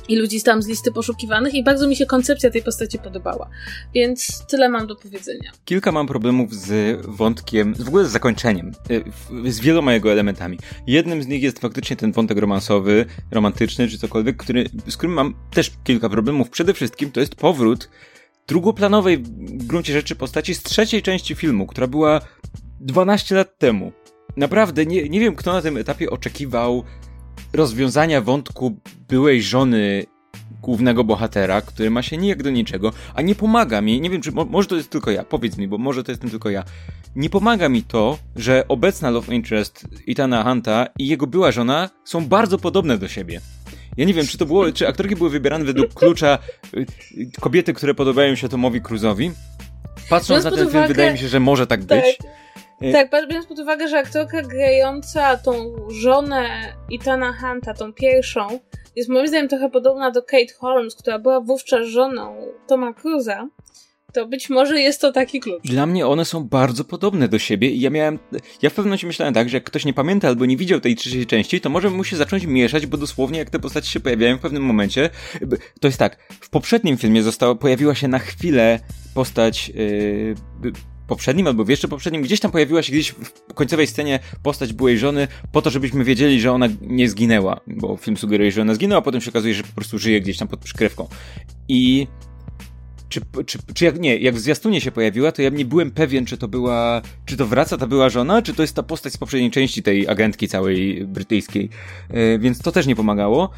[0.08, 3.50] i ludzi tam z listy poszukiwanych i bardzo mi się koncepcja tej postaci podobała.
[3.94, 5.52] Więc tyle mam do powiedzenia.
[5.66, 8.72] Kilka mam problemów z wątkiem, w ogóle z zakończeniem,
[9.46, 10.58] y, z wieloma jego elementami.
[10.88, 15.34] Jednym z nich jest faktycznie ten wątek romansowy, romantyczny czy cokolwiek, który, z którym mam
[15.52, 16.50] też kilka problemów.
[16.50, 17.90] Przede wszystkim to jest powrót
[18.48, 22.22] drugoplanowej w gruncie rzeczy postaci z trzeciej części filmu, która była
[22.80, 23.92] 12 lat temu.
[24.38, 26.84] Naprawdę nie, nie wiem, kto na tym etapie oczekiwał
[27.54, 28.78] rozwiązania wątku
[29.08, 30.06] byłej żony
[30.62, 34.32] głównego bohatera, który ma się nijak do niczego, a nie pomaga mi, nie wiem czy,
[34.32, 36.64] mo, może to jest tylko ja, powiedz mi, bo może to jestem tylko ja,
[37.16, 42.26] nie pomaga mi to, że obecna love interest Itana Hunta i jego była żona są
[42.26, 43.42] bardzo podobne do siebie.
[43.98, 46.40] Ja nie wiem, czy to było, czy aktorki były wybierane według klucza
[46.74, 46.86] y,
[47.42, 49.32] kobiety, które podobają się Tomowi Cruzowi.
[50.10, 52.18] Patrząc na ten film, wydaje mi się, że może tak być.
[52.18, 52.28] Tak.
[52.28, 52.43] Y,
[52.92, 58.48] tak, biorąc pod uwagę, że aktorka grająca tą żonę Itana Hunta, tą pierwszą,
[58.96, 62.36] jest moim zdaniem trochę podobna do Kate Holmes, która była wówczas żoną
[62.68, 63.48] Toma Cruza,
[64.14, 65.64] to być może jest to taki klucz.
[65.64, 68.20] Dla mnie one są bardzo podobne do siebie i ja miałem,
[68.62, 70.96] ja w pewnym momencie myślałem tak, że jak ktoś nie pamięta albo nie widział tej
[70.96, 74.38] trzeciej części, to może mu się zacząć mieszać, bo dosłownie jak te postacie się pojawiają
[74.38, 75.10] w pewnym momencie,
[75.80, 78.80] to jest tak, w poprzednim filmie została, pojawiła się na chwilę
[79.14, 80.36] postać yy,
[81.08, 84.98] poprzednim albo w jeszcze poprzednim, gdzieś tam pojawiła się gdzieś w końcowej scenie postać byłej
[84.98, 89.00] żony, po to, żebyśmy wiedzieli, że ona nie zginęła, bo film sugeruje, że ona zginęła,
[89.00, 91.08] a potem się okazuje, że po prostu żyje gdzieś tam pod przykrywką.
[91.68, 92.08] I
[93.10, 96.26] czy, czy, czy jak nie, jak w zwiastunie się pojawiła, to ja nie byłem pewien,
[96.26, 99.18] czy to była, czy to wraca ta była żona, czy to jest ta postać z
[99.18, 101.70] poprzedniej części tej agentki całej brytyjskiej.
[102.14, 103.50] Yy, więc to też nie pomagało.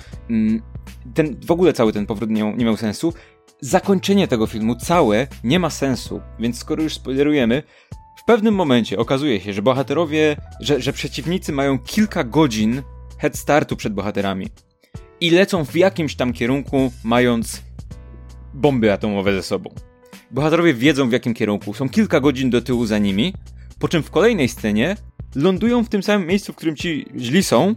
[1.13, 3.13] Ten, w ogóle cały ten powrót nie, nie miał sensu
[3.61, 7.63] zakończenie tego filmu całe nie ma sensu, więc skoro już spoilerujemy,
[8.17, 12.81] w pewnym momencie okazuje się, że bohaterowie, że, że przeciwnicy mają kilka godzin
[13.17, 14.47] head startu przed bohaterami
[15.21, 17.61] i lecą w jakimś tam kierunku, mając
[18.53, 19.75] bomby atomowe ze sobą.
[20.31, 23.33] Bohaterowie wiedzą w jakim kierunku, są kilka godzin do tyłu za nimi,
[23.79, 24.95] po czym w kolejnej scenie
[25.35, 27.75] lądują w tym samym miejscu, w którym ci źli są,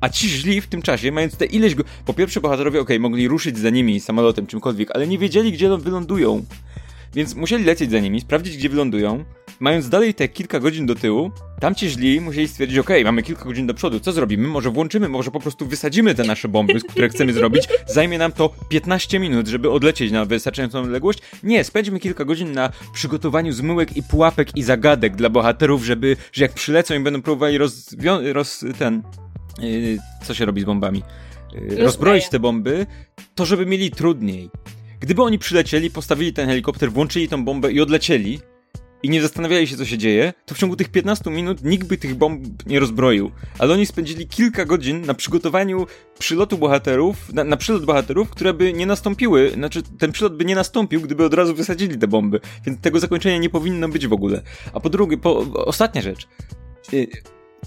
[0.00, 1.84] a ci źli w tym czasie, mając te ileś go...
[2.06, 6.44] Po pierwsze bohaterowie, okay, mogli ruszyć za nimi samolotem, czymkolwiek, ale nie wiedzieli, gdzie wylądują.
[7.14, 9.24] Więc musieli lecieć za nimi, sprawdzić, gdzie wylądują,
[9.60, 13.66] mając dalej te kilka godzin do tyłu, tamci źli musieli stwierdzić, ok, mamy kilka godzin
[13.66, 14.48] do przodu, co zrobimy?
[14.48, 18.54] Może włączymy, może po prostu wysadzimy te nasze bomby, które chcemy zrobić, zajmie nam to
[18.68, 21.18] 15 minut, żeby odlecieć na wystarczającą odległość.
[21.42, 26.44] Nie, spędźmy kilka godzin na przygotowaniu zmyłek i pułapek i zagadek dla bohaterów, żeby, że
[26.44, 27.96] jak przylecą i będą próbowali roz...
[28.32, 29.02] roz ten...
[29.60, 31.02] Yy, co się robi z bombami?
[31.54, 32.86] Yy, rozbroić te bomby,
[33.34, 34.50] to żeby mieli trudniej.
[35.00, 38.40] Gdyby oni przylecieli, postawili ten helikopter, włączyli tą bombę i odlecieli,
[39.02, 41.98] i nie zastanawiali się, co się dzieje, to w ciągu tych 15 minut nikt by
[41.98, 43.30] tych bomb nie rozbroił.
[43.58, 45.86] Ale oni spędzili kilka godzin na przygotowaniu
[46.18, 50.54] przylotu bohaterów, na, na przylot bohaterów, które by nie nastąpiły, znaczy ten przylot by nie
[50.54, 52.40] nastąpił, gdyby od razu wysadzili te bomby.
[52.66, 54.42] Więc tego zakończenia nie powinno być w ogóle.
[54.72, 56.28] A po drugie, po, ostatnia rzecz.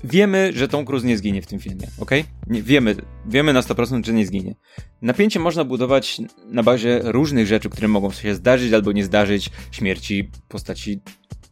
[0.04, 2.12] Wiemy, że Tom Cruise nie zginie w tym filmie, ok?
[2.48, 4.56] Nie, wiemy, wiemy na 100%, że nie zginie.
[5.02, 9.50] Napięcie można budować na bazie różnych rzeczy, które mogą się zdarzyć albo nie zdarzyć.
[9.72, 11.02] Śmierci postaci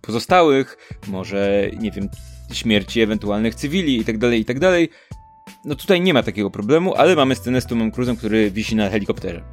[0.01, 2.09] pozostałych, może, nie wiem,
[2.53, 4.87] śmierci ewentualnych cywili itd., tak itd.
[4.87, 4.89] Tak
[5.65, 8.89] no tutaj nie ma takiego problemu, ale mamy scenę z Tomem Cruise'em, który wisi na
[8.89, 9.43] helikopterze.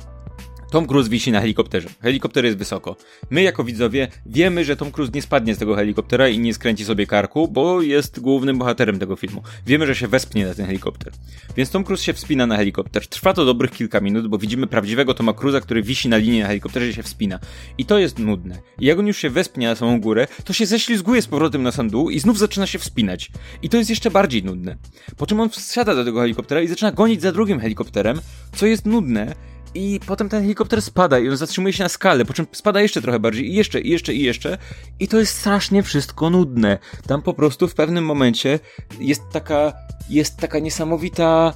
[0.70, 1.88] Tom Cruise wisi na helikopterze.
[2.00, 2.96] Helikopter jest wysoko.
[3.30, 6.84] My jako widzowie wiemy, że Tom Cruise nie spadnie z tego helikoptera i nie skręci
[6.84, 9.42] sobie karku, bo jest głównym bohaterem tego filmu.
[9.66, 11.12] Wiemy, że się wespnie na ten helikopter.
[11.56, 13.06] Więc Tom Cruise się wspina na helikopter.
[13.06, 16.46] Trwa to dobrych kilka minut, bo widzimy prawdziwego Toma Cruise'a, który wisi na linii na
[16.46, 17.38] helikopterze i się wspina.
[17.78, 18.58] I to jest nudne.
[18.80, 21.72] I jak on już się wespnie na samą górę, to się ześlizguje z powrotem na
[21.72, 23.30] sam dół i znów zaczyna się wspinać.
[23.62, 24.76] I to jest jeszcze bardziej nudne.
[25.16, 28.20] Po czym on wsiada do tego helikoptera i zaczyna gonić za drugim helikopterem,
[28.56, 29.34] co jest nudne,
[29.74, 33.02] i potem ten helikopter spada i on zatrzymuje się na skale, po czym spada jeszcze
[33.02, 34.58] trochę bardziej i jeszcze, i jeszcze, i jeszcze.
[35.00, 36.78] I to jest strasznie wszystko nudne.
[37.06, 38.58] Tam po prostu w pewnym momencie
[39.00, 39.72] jest taka,
[40.10, 41.52] jest taka niesamowita...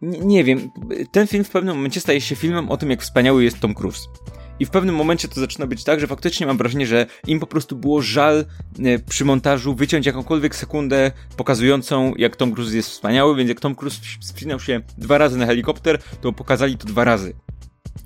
[0.00, 0.70] Nie, nie wiem,
[1.12, 4.00] ten film w pewnym momencie staje się filmem o tym, jak wspaniały jest Tom Cruise.
[4.60, 7.46] I w pewnym momencie to zaczyna być tak, że faktycznie mam wrażenie, że im po
[7.46, 8.44] prostu było żal
[8.84, 13.74] e, przy montażu wyciąć jakąkolwiek sekundę pokazującą, jak Tom Cruise jest wspaniały, więc jak Tom
[13.74, 17.34] Cruise spinał się dwa razy na helikopter, to pokazali to dwa razy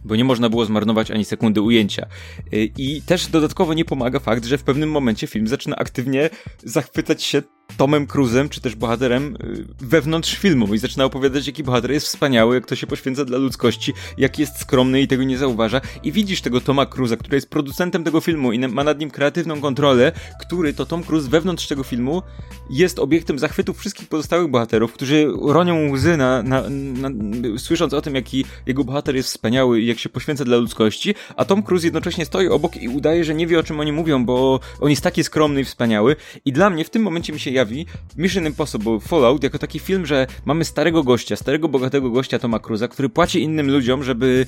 [0.05, 2.07] bo nie można było zmarnować ani sekundy ujęcia.
[2.53, 6.31] E, I też dodatkowo nie pomaga fakt, że w pewnym momencie film zaczyna aktywnie
[6.65, 7.43] zachwycać się
[7.77, 12.55] Tomem Cruzem, czy też bohaterem y, wewnątrz filmu i zaczyna opowiadać, jaki bohater jest wspaniały,
[12.55, 15.81] jak to się poświęca dla ludzkości, jak jest skromny i tego nie zauważa.
[16.03, 19.61] I widzisz tego Toma Cruza, który jest producentem tego filmu i ma nad nim kreatywną
[19.61, 22.23] kontrolę, który to Tom Cruise wewnątrz tego filmu
[22.71, 27.11] jest obiektem zachwytu wszystkich pozostałych bohaterów, którzy ronią łzy na, na, na,
[27.59, 31.45] słysząc o tym, jaki jego bohater jest wspaniały i jak się poświęca dla ludzkości, a
[31.45, 34.61] Tom Cruise jednocześnie stoi obok i udaje, że nie wie o czym oni mówią, bo
[34.81, 36.17] on jest taki skromny i wspaniały.
[36.45, 37.87] I dla mnie w tym momencie mi się jawi
[38.17, 42.89] Mission Impossible Fallout jako taki film, że mamy starego gościa, starego bogatego gościa Toma Cruza,
[42.89, 44.47] który płaci innym ludziom, żeby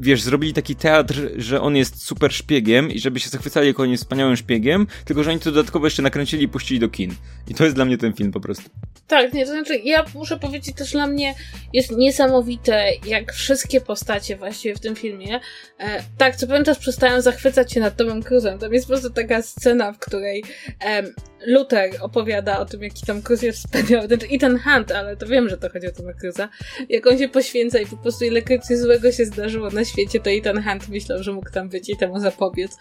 [0.00, 3.90] wiesz, zrobili taki teatr, że on jest super szpiegiem i żeby się zachwycali, jako on
[3.90, 7.14] jest wspaniałym szpiegiem, tylko że oni to dodatkowo jeszcze nakręcili i puścili do kin.
[7.48, 8.70] I to jest dla mnie ten film po prostu.
[9.06, 11.34] Tak, nie, to znaczy ja muszę powiedzieć też dla mnie
[11.72, 15.40] jest niesamowite, jak wszystkie postacie właściwie w tym filmie,
[15.78, 18.58] e, tak, co czas przestają zachwycać się nad Tomem Cruzem.
[18.58, 20.44] Tam jest po prostu taka scena, w której
[20.84, 21.02] e,
[21.46, 25.26] Luther opowiada o tym, jaki tam Cruz jest wspaniały, znaczy i ten Hunt, ale to
[25.26, 26.48] wiem, że to chodzi o Toma Cruza,
[26.88, 30.30] jak on się poświęca i po prostu ile coś złego się zdarzyło na świecie, to
[30.30, 32.76] i ten Hunt myślał, że mógł tam być i temu zapobiec.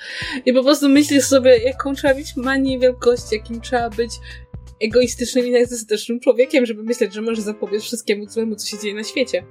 [0.45, 4.12] I po prostu myślisz sobie, jaką trzeba mieć manię wielkości, jakim trzeba być
[4.82, 9.03] egoistycznym i narcystycznym człowiekiem, żeby myśleć, że może zapobiec wszystkiemu złemu, co się dzieje na
[9.03, 9.43] świecie.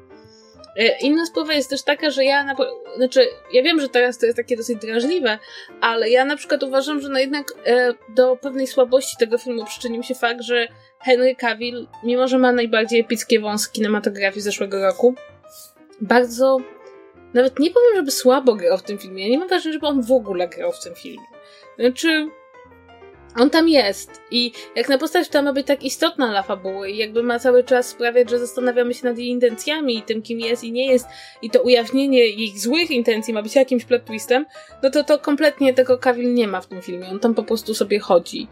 [0.76, 2.56] E, inna sprawa jest też taka, że ja, na,
[2.96, 5.38] znaczy, ja wiem, że teraz to jest takie dosyć drażliwe,
[5.80, 10.02] ale ja na przykład uważam, że no jednak e, do pewnej słabości tego filmu przyczynił
[10.02, 10.68] się fakt, że
[11.00, 15.14] Henry Cavill, mimo że ma najbardziej epickie wąski kinematografii zeszłego roku,
[16.00, 16.56] bardzo,
[17.34, 20.02] nawet nie powiem, żeby słabo grał w tym filmie, ja nie mam wrażenia, żeby on
[20.02, 21.26] w ogóle grał w tym filmie.
[21.78, 22.28] Znaczy,
[23.36, 26.96] on tam jest i jak na postać ta ma być tak istotna dla fabuły i
[26.96, 30.64] jakby ma cały czas sprawiać, że zastanawiamy się nad jej intencjami i tym, kim jest
[30.64, 31.06] i nie jest
[31.42, 34.46] i to ujawnienie ich złych intencji ma być jakimś plot twistem,
[34.82, 37.08] no to to kompletnie tego Cavill nie ma w tym filmie.
[37.08, 38.48] On tam po prostu sobie chodzi.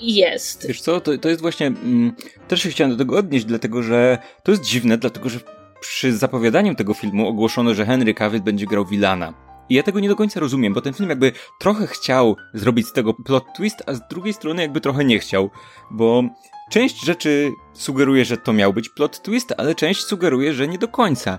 [0.00, 0.66] I jest.
[0.66, 1.66] Wiesz co, to, to jest właśnie...
[1.66, 2.12] Mm,
[2.48, 5.38] też się chciałem do tego odnieść, dlatego że to jest dziwne, dlatego że
[5.80, 9.43] przy zapowiadaniu tego filmu ogłoszono, że Henry Cavill będzie grał Wilana.
[9.68, 12.92] I ja tego nie do końca rozumiem, bo ten film jakby trochę chciał zrobić z
[12.92, 15.50] tego plot twist, a z drugiej strony jakby trochę nie chciał,
[15.90, 16.22] bo
[16.70, 20.88] część rzeczy sugeruje, że to miał być plot twist, ale część sugeruje, że nie do
[20.88, 21.38] końca.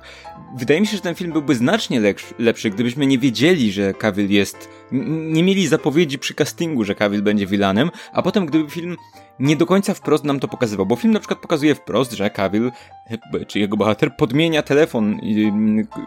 [0.58, 4.70] Wydaje mi się, że ten film byłby znacznie lepszy, gdybyśmy nie wiedzieli, że Cavill jest...
[4.92, 8.98] nie mieli zapowiedzi przy castingu, że Cavill będzie vilanem, a potem gdyby film
[9.40, 12.72] nie do końca wprost nam to pokazywał, bo film na przykład pokazuje wprost, że Cavill,
[13.10, 15.20] e, czy jego bohater, podmienia telefon,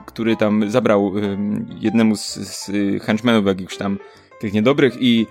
[0.06, 1.12] który tam zabrał
[1.80, 2.70] jednemu z, z
[3.02, 3.98] henchmenów jakichś tam
[4.40, 5.26] tych niedobrych i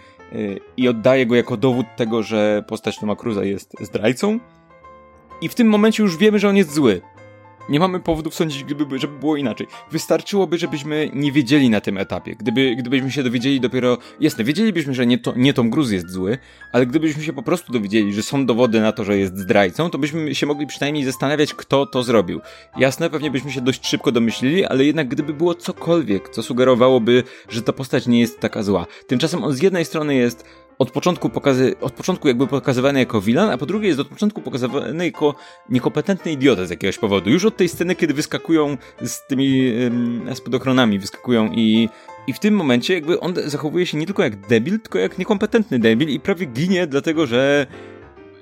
[0.78, 4.39] i oddaje go jako dowód tego, że postać Toma Cruza jest zdrajcą.
[5.41, 7.01] I w tym momencie już wiemy, że on jest zły.
[7.70, 9.68] Nie mamy powodów sądzić, gdyby, żeby było inaczej.
[9.91, 12.36] Wystarczyłoby, żebyśmy nie wiedzieli na tym etapie.
[12.36, 13.97] Gdyby, gdybyśmy się dowiedzieli dopiero...
[14.20, 16.38] Jasne, wiedzielibyśmy, że nie, to, nie Tom Cruise jest zły,
[16.72, 19.97] ale gdybyśmy się po prostu dowiedzieli, że są dowody na to, że jest zdrajcą, to
[19.97, 22.41] byśmy się mogli przynajmniej zastanawiać, kto to zrobił.
[22.78, 27.61] Jasne, pewnie byśmy się dość szybko domyślili, ale jednak gdyby było cokolwiek, co sugerowałoby, że
[27.61, 28.86] ta postać nie jest taka zła.
[29.07, 30.45] Tymczasem on z jednej strony jest
[30.80, 34.41] od początku, pokazy, od początku jakby pokazywany jako vilan, a po drugie jest od początku
[34.41, 35.36] pokazywany jako
[35.69, 37.30] niekompetentny idiota z jakiegoś powodu.
[37.30, 41.89] Już od tej sceny, kiedy wyskakują z tymi um, spadochronami, wyskakują i
[42.28, 45.80] i w tym momencie jakby on zachowuje się nie tylko jak debil, tylko jak niekompetentny
[45.80, 47.67] debil i prawie ginie dlatego, że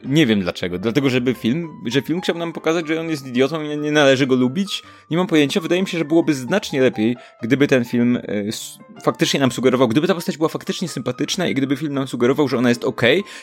[0.06, 0.80] nie wiem dlaczego.
[0.80, 4.28] Dlatego, żeby film, że film chciał nam pokazać, że on jest idiotą i nie należy
[4.28, 4.84] go lubić.
[5.12, 5.62] Nie mam pojęcia.
[5.62, 8.50] Wydaje mi się, że byłoby znacznie lepiej, gdyby ten film y,
[9.04, 12.58] faktycznie nam sugerował, gdyby ta postać była faktycznie sympatyczna i gdyby film nam sugerował, że
[12.58, 13.02] ona jest ok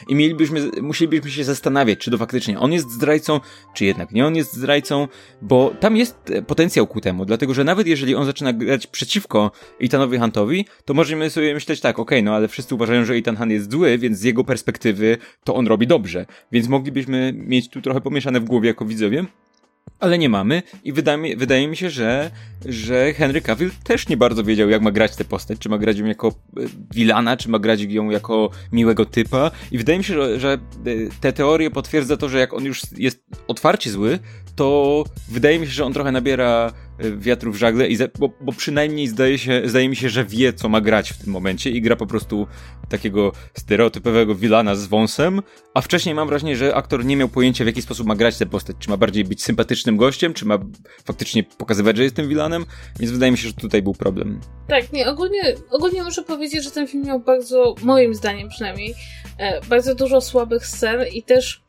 [0.09, 3.41] i mielibyśmy, musielibyśmy się zastanawiać, czy to faktycznie on jest zdrajcą,
[3.75, 5.09] czy jednak nie on jest zdrajcą,
[5.43, 9.51] bo tam jest e, potencjał ku temu, dlatego, że nawet jeżeli on zaczyna grać przeciwko
[9.81, 13.53] Ethanowi Huntowi, to możemy sobie myśleć tak, ok, no ale wszyscy uważają, że Ethan Hunt
[13.53, 16.27] jest zły, więc z jego perspektywy to on robi dobrze.
[16.53, 19.27] Więc moglibyśmy mieć tu trochę pomieszane w głowie jako widzowie.
[20.03, 22.31] Ale nie mamy i wydaje mi, wydaje mi się, że,
[22.67, 25.59] że Henry Cavill też nie bardzo wiedział, jak ma grać tę postać.
[25.59, 26.35] Czy ma grać ją jako
[26.95, 29.51] wilana, e, czy ma grać ją jako miłego typa.
[29.71, 30.59] I wydaje mi się, że, że e,
[31.21, 34.19] te teorie potwierdza to, że jak on już jest otwarcie zły,
[34.57, 38.53] to wydaje mi się, że on trochę nabiera wiatru w żagle, i za, bo, bo,
[38.53, 41.81] przynajmniej zdaje, się, zdaje mi się, że wie, co ma grać w tym momencie i
[41.81, 42.47] gra po prostu
[42.89, 45.43] takiego stereotypowego wilana z wąsem,
[45.75, 48.47] a wcześniej mam wrażenie, że aktor nie miał pojęcia, w jaki sposób ma grać tę
[48.47, 48.77] postać.
[48.79, 50.59] Czy ma bardziej być sympatycznym gościem, czy ma
[51.05, 52.67] faktycznie pokazywać, że jest tym wilanem,
[53.01, 54.41] więc wydaje mi się, że tutaj był problem.
[54.69, 58.95] Tak, nie, ogólnie, ogólnie muszę powiedzieć, że ten film miał bardzo, moim zdaniem przynajmniej,
[59.39, 61.63] e, bardzo dużo słabych scen i też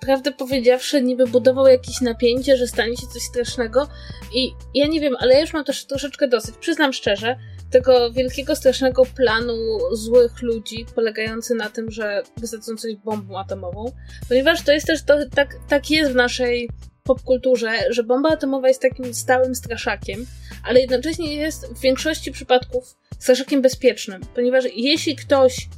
[0.00, 3.88] prawdę powiedziawszy, niby budował jakieś napięcie, że stanie się coś strasznego.
[4.34, 6.54] I ja nie wiem, ale ja już mam też troszeczkę dosyć.
[6.60, 7.36] Przyznam szczerze,
[7.70, 9.54] tego wielkiego, strasznego planu
[9.92, 13.92] złych ludzi, polegający na tym, że wysadzą coś bombą atomową.
[14.28, 16.68] Ponieważ to jest też, to, tak, tak jest w naszej
[17.04, 20.26] popkulturze, że bomba atomowa jest takim stałym straszakiem,
[20.64, 24.20] ale jednocześnie jest w większości przypadków straszakiem bezpiecznym.
[24.34, 25.68] Ponieważ jeśli ktoś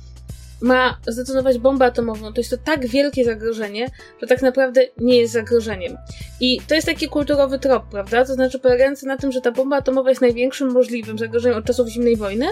[0.63, 3.87] ma zdetonować bombę atomową, to jest to tak wielkie zagrożenie,
[4.21, 5.97] że tak naprawdę nie jest zagrożeniem.
[6.41, 8.25] I to jest taki kulturowy trop, prawda?
[8.25, 11.89] To znaczy polegający na tym, że ta bomba atomowa jest największym możliwym zagrożeniem od czasów
[11.89, 12.47] zimnej wojny,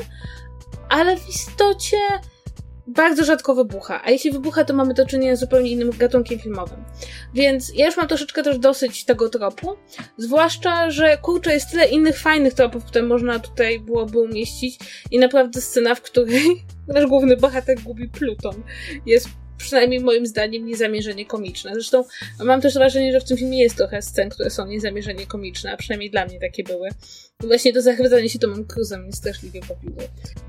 [0.88, 1.96] ale w istocie
[2.89, 6.84] bardzo rzadko wybucha, a jeśli wybucha, to mamy do czynienia z zupełnie innym gatunkiem filmowym.
[7.34, 9.76] Więc ja już mam troszeczkę też dosyć tego tropu,
[10.16, 14.78] zwłaszcza, że kurczę, jest tyle innych fajnych tropów, które można tutaj byłoby umieścić
[15.11, 16.64] i naprawdę scena, w której
[16.95, 18.62] nasz główny bohater gubi Pluton
[19.07, 19.28] jest
[19.59, 21.74] przynajmniej moim zdaniem niezamierzenie komiczne.
[21.74, 22.05] Zresztą
[22.45, 25.76] mam też wrażenie, że w tym filmie jest trochę scen, które są niezamierzenie komiczne, a
[25.76, 26.89] przynajmniej dla mnie takie były.
[27.45, 30.03] I właśnie to zachwycanie się Tomem Cruzem mnie straszliwie pobiło.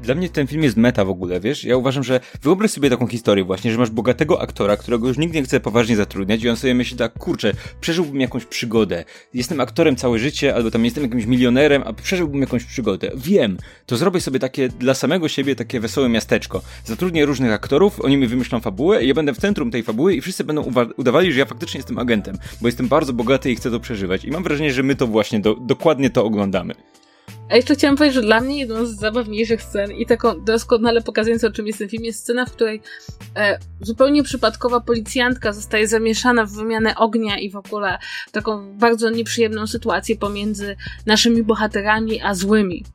[0.04, 1.64] Dla mnie ten film jest meta w ogóle, wiesz?
[1.64, 5.34] Ja uważam, że wyobraź sobie taką historię właśnie, że masz bogatego aktora, którego już nikt
[5.34, 9.04] nie chce poważnie zatrudniać i on sobie myśli tak, kurczę, przeżyłbym jakąś przygodę.
[9.34, 13.12] Jestem aktorem całe życie, albo tam jestem jakimś milionerem, a przeżyłbym jakąś przygodę.
[13.16, 16.62] Wiem, to zrobię sobie takie dla samego siebie takie wesołe miasteczko.
[16.86, 20.22] Zatrudnię różnych aktorów, oni mi wymyślą fabułę i ja będę w centrum tej fabuły i
[20.22, 23.80] wszyscy będą udawali, że ja faktycznie jestem agentem, bo jestem bardzo bogaty i chcę to
[23.80, 24.26] przeżywać.
[24.26, 26.79] I mam wrażenie, że my to właśnie do, dokładnie to oglądamy.
[27.50, 31.48] A jeszcze chciałam powiedzieć, że dla mnie jedną z zabawniejszych scen i taką doskonale pokazującą,
[31.48, 32.82] o czym jest ten film, jest scena, w której
[33.36, 37.98] e, zupełnie przypadkowa policjantka zostaje zamieszana w wymianę ognia i w ogóle
[38.32, 40.76] taką bardzo nieprzyjemną sytuację pomiędzy
[41.06, 42.86] naszymi bohaterami a złymi.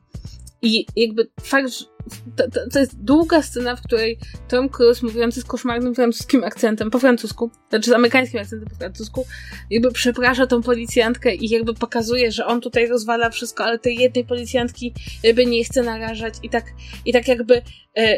[0.65, 1.85] I jakby fakt, że
[2.35, 6.91] to, to, to, jest długa scena, w której Tom Cruise, mówiący z koszmarnym francuskim akcentem
[6.91, 9.25] po francusku, znaczy z amerykańskim akcentem po francusku,
[9.69, 14.25] jakby przeprasza tą policjantkę i jakby pokazuje, że on tutaj rozwala wszystko, ale tej jednej
[14.25, 14.93] policjantki
[15.23, 16.65] jakby nie chce narażać i tak,
[17.05, 17.61] i tak jakby
[17.97, 18.17] e,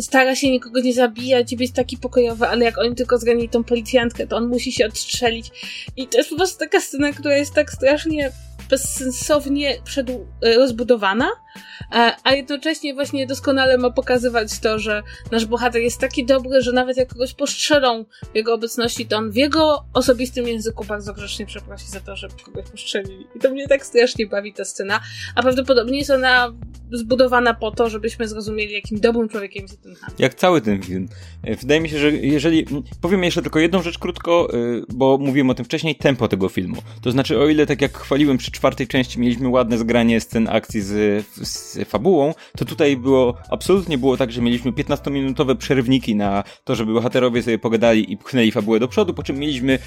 [0.00, 3.64] stara się nikogo nie zabijać i być taki pokojowy, ale jak oni tylko zranili tą
[3.64, 5.50] policjantkę, to on musi się odstrzelić.
[5.96, 8.32] I to jest po prostu taka scena, która jest tak strasznie
[8.70, 10.14] bezsensownie przed, e,
[10.56, 11.30] rozbudowana,
[11.92, 15.02] e, a jednocześnie właśnie doskonale ma pokazywać to, że
[15.32, 19.30] nasz bohater jest taki dobry, że nawet jak kogoś postrzelą w jego obecności, to on
[19.30, 23.26] w jego osobistym języku bardzo grzecznie przeprosi za to, że kogoś postrzelili.
[23.36, 25.00] I to mnie tak strasznie bawi ta scena,
[25.34, 26.52] a prawdopodobnie jest ona
[26.92, 30.10] zbudowana po to, żebyśmy zrozumieli, jakim dobrym człowiekiem jest ten Han.
[30.18, 31.08] Jak cały ten film.
[31.42, 32.66] E, wydaje mi się, że jeżeli...
[33.00, 34.48] Powiem jeszcze tylko jedną rzecz krótko,
[34.88, 36.82] bo mówiłem o tym wcześniej, tempo tego filmu.
[37.02, 40.82] To znaczy, o ile tak jak chwaliłem przy czwartej części mieliśmy ładne zgranie scen akcji
[40.82, 46.74] z, z fabułą, to tutaj było, absolutnie było tak, że mieliśmy 15-minutowe przerywniki na to,
[46.74, 49.78] żeby bohaterowie sobie pogadali i pchnęli fabułę do przodu, po czym mieliśmy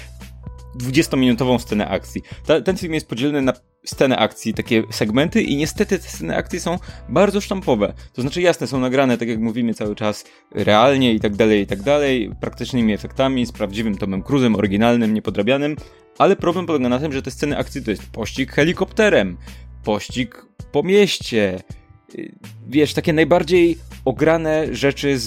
[0.78, 2.22] 20-minutową scenę akcji.
[2.46, 3.52] Ta, ten film jest podzielony na
[3.84, 7.94] scenę akcji, takie segmenty i niestety te sceny akcji są bardzo sztampowe.
[8.12, 10.24] To znaczy jasne, są nagrane, tak jak mówimy cały czas,
[10.54, 15.76] realnie i tak dalej, i tak dalej, praktycznymi efektami, z prawdziwym Tomem Cruzem, oryginalnym, niepodrabianym,
[16.18, 19.36] ale problem polega na tym, że te sceny akcji to jest pościg helikopterem,
[19.84, 21.60] pościg po mieście,
[22.18, 22.34] y,
[22.68, 25.26] wiesz, takie najbardziej ograne rzeczy z,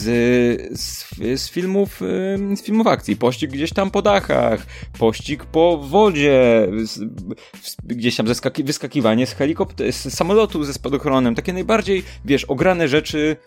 [0.79, 2.01] z, z, filmów,
[2.55, 3.15] z filmów akcji.
[3.15, 4.65] Pościg gdzieś tam po dachach,
[4.99, 6.67] pościg po wodzie,
[7.83, 8.25] gdzieś tam
[8.63, 11.35] wyskakiwanie z helikoptera, z samolotu ze spadochronem.
[11.35, 13.37] Takie najbardziej, wiesz, ograne rzeczy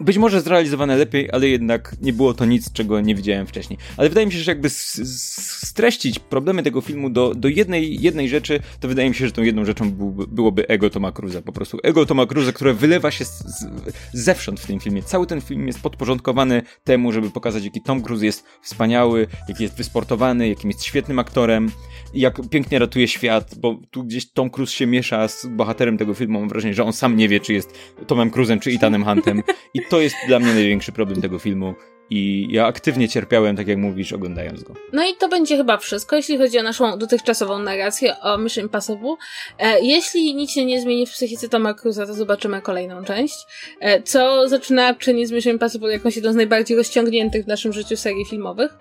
[0.00, 3.78] być może zrealizowane lepiej, ale jednak nie było to nic, czego nie widziałem wcześniej.
[3.96, 8.60] Ale wydaje mi się, że jakby streścić problemy tego filmu do, do jednej, jednej rzeczy,
[8.80, 11.42] to wydaje mi się, że tą jedną rzeczą byłby, byłoby ego Toma Cruza.
[11.42, 13.66] Po prostu ego Toma Cruza, które wylewa się z, z,
[14.12, 15.02] zewsząd w tym filmie.
[15.02, 19.76] Cały ten film jest podporządkowany temu, żeby pokazać, jaki Tom Cruise jest wspaniały, jaki jest
[19.76, 21.70] wysportowany, jakim jest świetnym aktorem,
[22.14, 26.40] jak pięknie ratuje świat, bo tu gdzieś Tom Cruise się miesza z bohaterem tego filmu.
[26.40, 29.42] Mam wrażenie, że on sam nie wie, czy jest Tomem Cruzem, czy Ethanem Huntem.
[29.74, 31.74] I to jest dla mnie największy problem tego filmu.
[32.12, 34.74] I ja aktywnie cierpiałem, tak jak mówisz, oglądając go.
[34.92, 39.14] No i to będzie chyba wszystko, jeśli chodzi o naszą dotychczasową narrację o Mission Impossible.
[39.58, 43.34] E, jeśli nic się nie zmieni w psychice Toma Cruza, to zobaczymy kolejną część.
[43.80, 48.24] E, co zaczyna czynić Mission Impossible jakąś jedną z najbardziej rozciągniętych w naszym życiu serii
[48.24, 48.78] filmowych.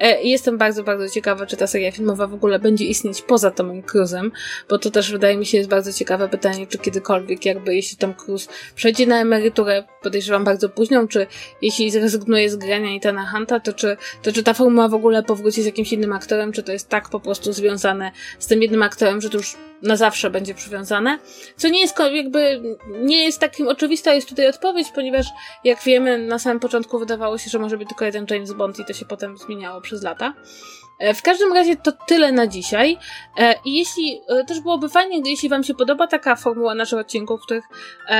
[0.00, 3.82] E, jestem bardzo, bardzo ciekawa, czy ta seria filmowa w ogóle będzie istnieć poza Tomem
[3.82, 4.32] Cruzem,
[4.68, 8.14] bo to też wydaje mi się jest bardzo ciekawe pytanie, czy kiedykolwiek jakby, jeśli Tom
[8.14, 11.26] Cruise przejdzie na emeryturę, podejrzewam bardzo późną, czy
[11.62, 15.62] jeśli zrezygnuje z grania Ethana Hunta, to czy, to czy ta formuła w ogóle powróci
[15.62, 19.20] z jakimś innym aktorem, czy to jest tak po prostu związane z tym jednym aktorem,
[19.20, 21.18] że to już na zawsze będzie przywiązane.
[21.56, 25.26] Co nie jest jakby, nie jest takim oczywista jest tutaj odpowiedź, ponieważ
[25.64, 28.84] jak wiemy, na samym początku wydawało się, że może być tylko jeden James Bond i
[28.84, 30.34] to się potem zmieniało przez lata.
[30.98, 32.98] E, w każdym razie to tyle na dzisiaj.
[33.38, 37.40] E, I jeśli e, też byłoby fajnie, jeśli Wam się podoba taka formuła naszych odcinków,
[37.40, 37.64] w których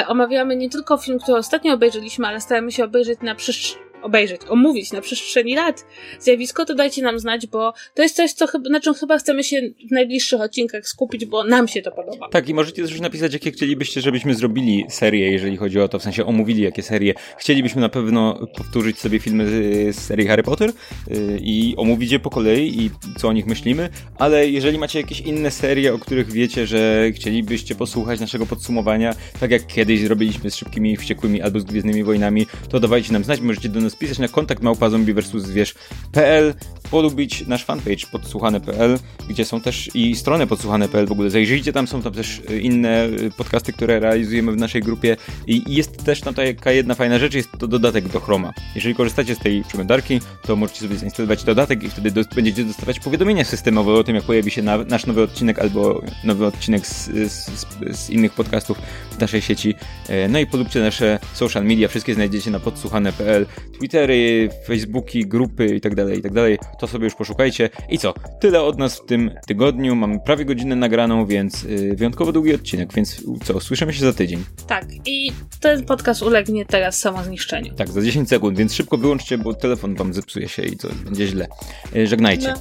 [0.09, 4.93] omawiamy nie tylko film, który ostatnio obejrzeliśmy, ale staramy się obejrzeć na przestrzeni obejrzeć, omówić
[4.93, 5.87] na przestrzeni lat
[6.21, 9.45] zjawisko, to dajcie nam znać, bo to jest coś, co chyba, na czym chyba chcemy
[9.45, 12.29] się w najbliższych odcinkach skupić, bo nam się to podoba.
[12.29, 16.03] Tak, i możecie też napisać, jakie chcielibyście, żebyśmy zrobili serię, jeżeli chodzi o to, w
[16.03, 17.15] sensie omówili jakie serie.
[17.39, 19.47] Chcielibyśmy na pewno powtórzyć sobie filmy
[19.93, 20.73] z serii Harry Potter
[21.11, 23.89] yy, i omówić je po kolei i co o nich myślimy,
[24.19, 29.51] ale jeżeli macie jakieś inne serie, o których wiecie, że chcielibyście posłuchać naszego podsumowania, tak
[29.51, 33.41] jak kiedyś zrobiliśmy z Szybkimi i Wściekłymi albo z Gwiezdnymi Wojnami, to dawajcie nam znać,
[33.41, 36.55] możecie do nas pisać na kontakt małpa zombie zwierz.pl,
[36.91, 41.31] polubić nasz fanpage podsłuchane.pl, gdzie są też i strony podsłuchane.pl w ogóle.
[41.31, 45.17] Zajrzyjcie, tam są tam też y, inne y, podcasty, które realizujemy w naszej grupie
[45.47, 48.53] i jest też tam taka jedna fajna rzecz, jest to dodatek do Chroma.
[48.75, 53.45] Jeżeli korzystacie z tej przeglądarki, to możecie sobie zainstalować dodatek i wtedy będziecie dostawać powiadomienia
[53.45, 57.67] systemowe o tym, jak pojawi się na, nasz nowy odcinek albo nowy odcinek z, z,
[57.91, 58.79] z, innych podcastów
[59.11, 59.75] w naszej sieci.
[60.09, 63.47] E, no i polubcie nasze social media, wszystkie znajdziecie na podsłuchane.pl,
[63.79, 66.57] Twittery, Facebooki, grupy itd., tak itd.
[66.57, 67.71] Tak to sobie już poszukajcie.
[67.89, 68.15] I co?
[68.41, 69.95] Tyle od nas w tym tygodniu.
[69.95, 73.61] Mamy prawie godzinę nagraną, więc yy, wyjątkowo długi odcinek, więc co?
[73.61, 74.45] Słyszymy się za tydzień.
[74.67, 77.75] Tak, i ten podcast ulegnie teraz samozniszczeniu.
[77.75, 80.89] Tak, za 10 sekund, więc szybko wyłączcie, bo telefon wam zepsuje się i co?
[81.05, 81.47] Będzie źle.
[81.95, 82.49] Yy, żegnajcie.
[82.49, 82.61] No.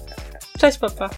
[0.60, 1.10] Cześć, papa.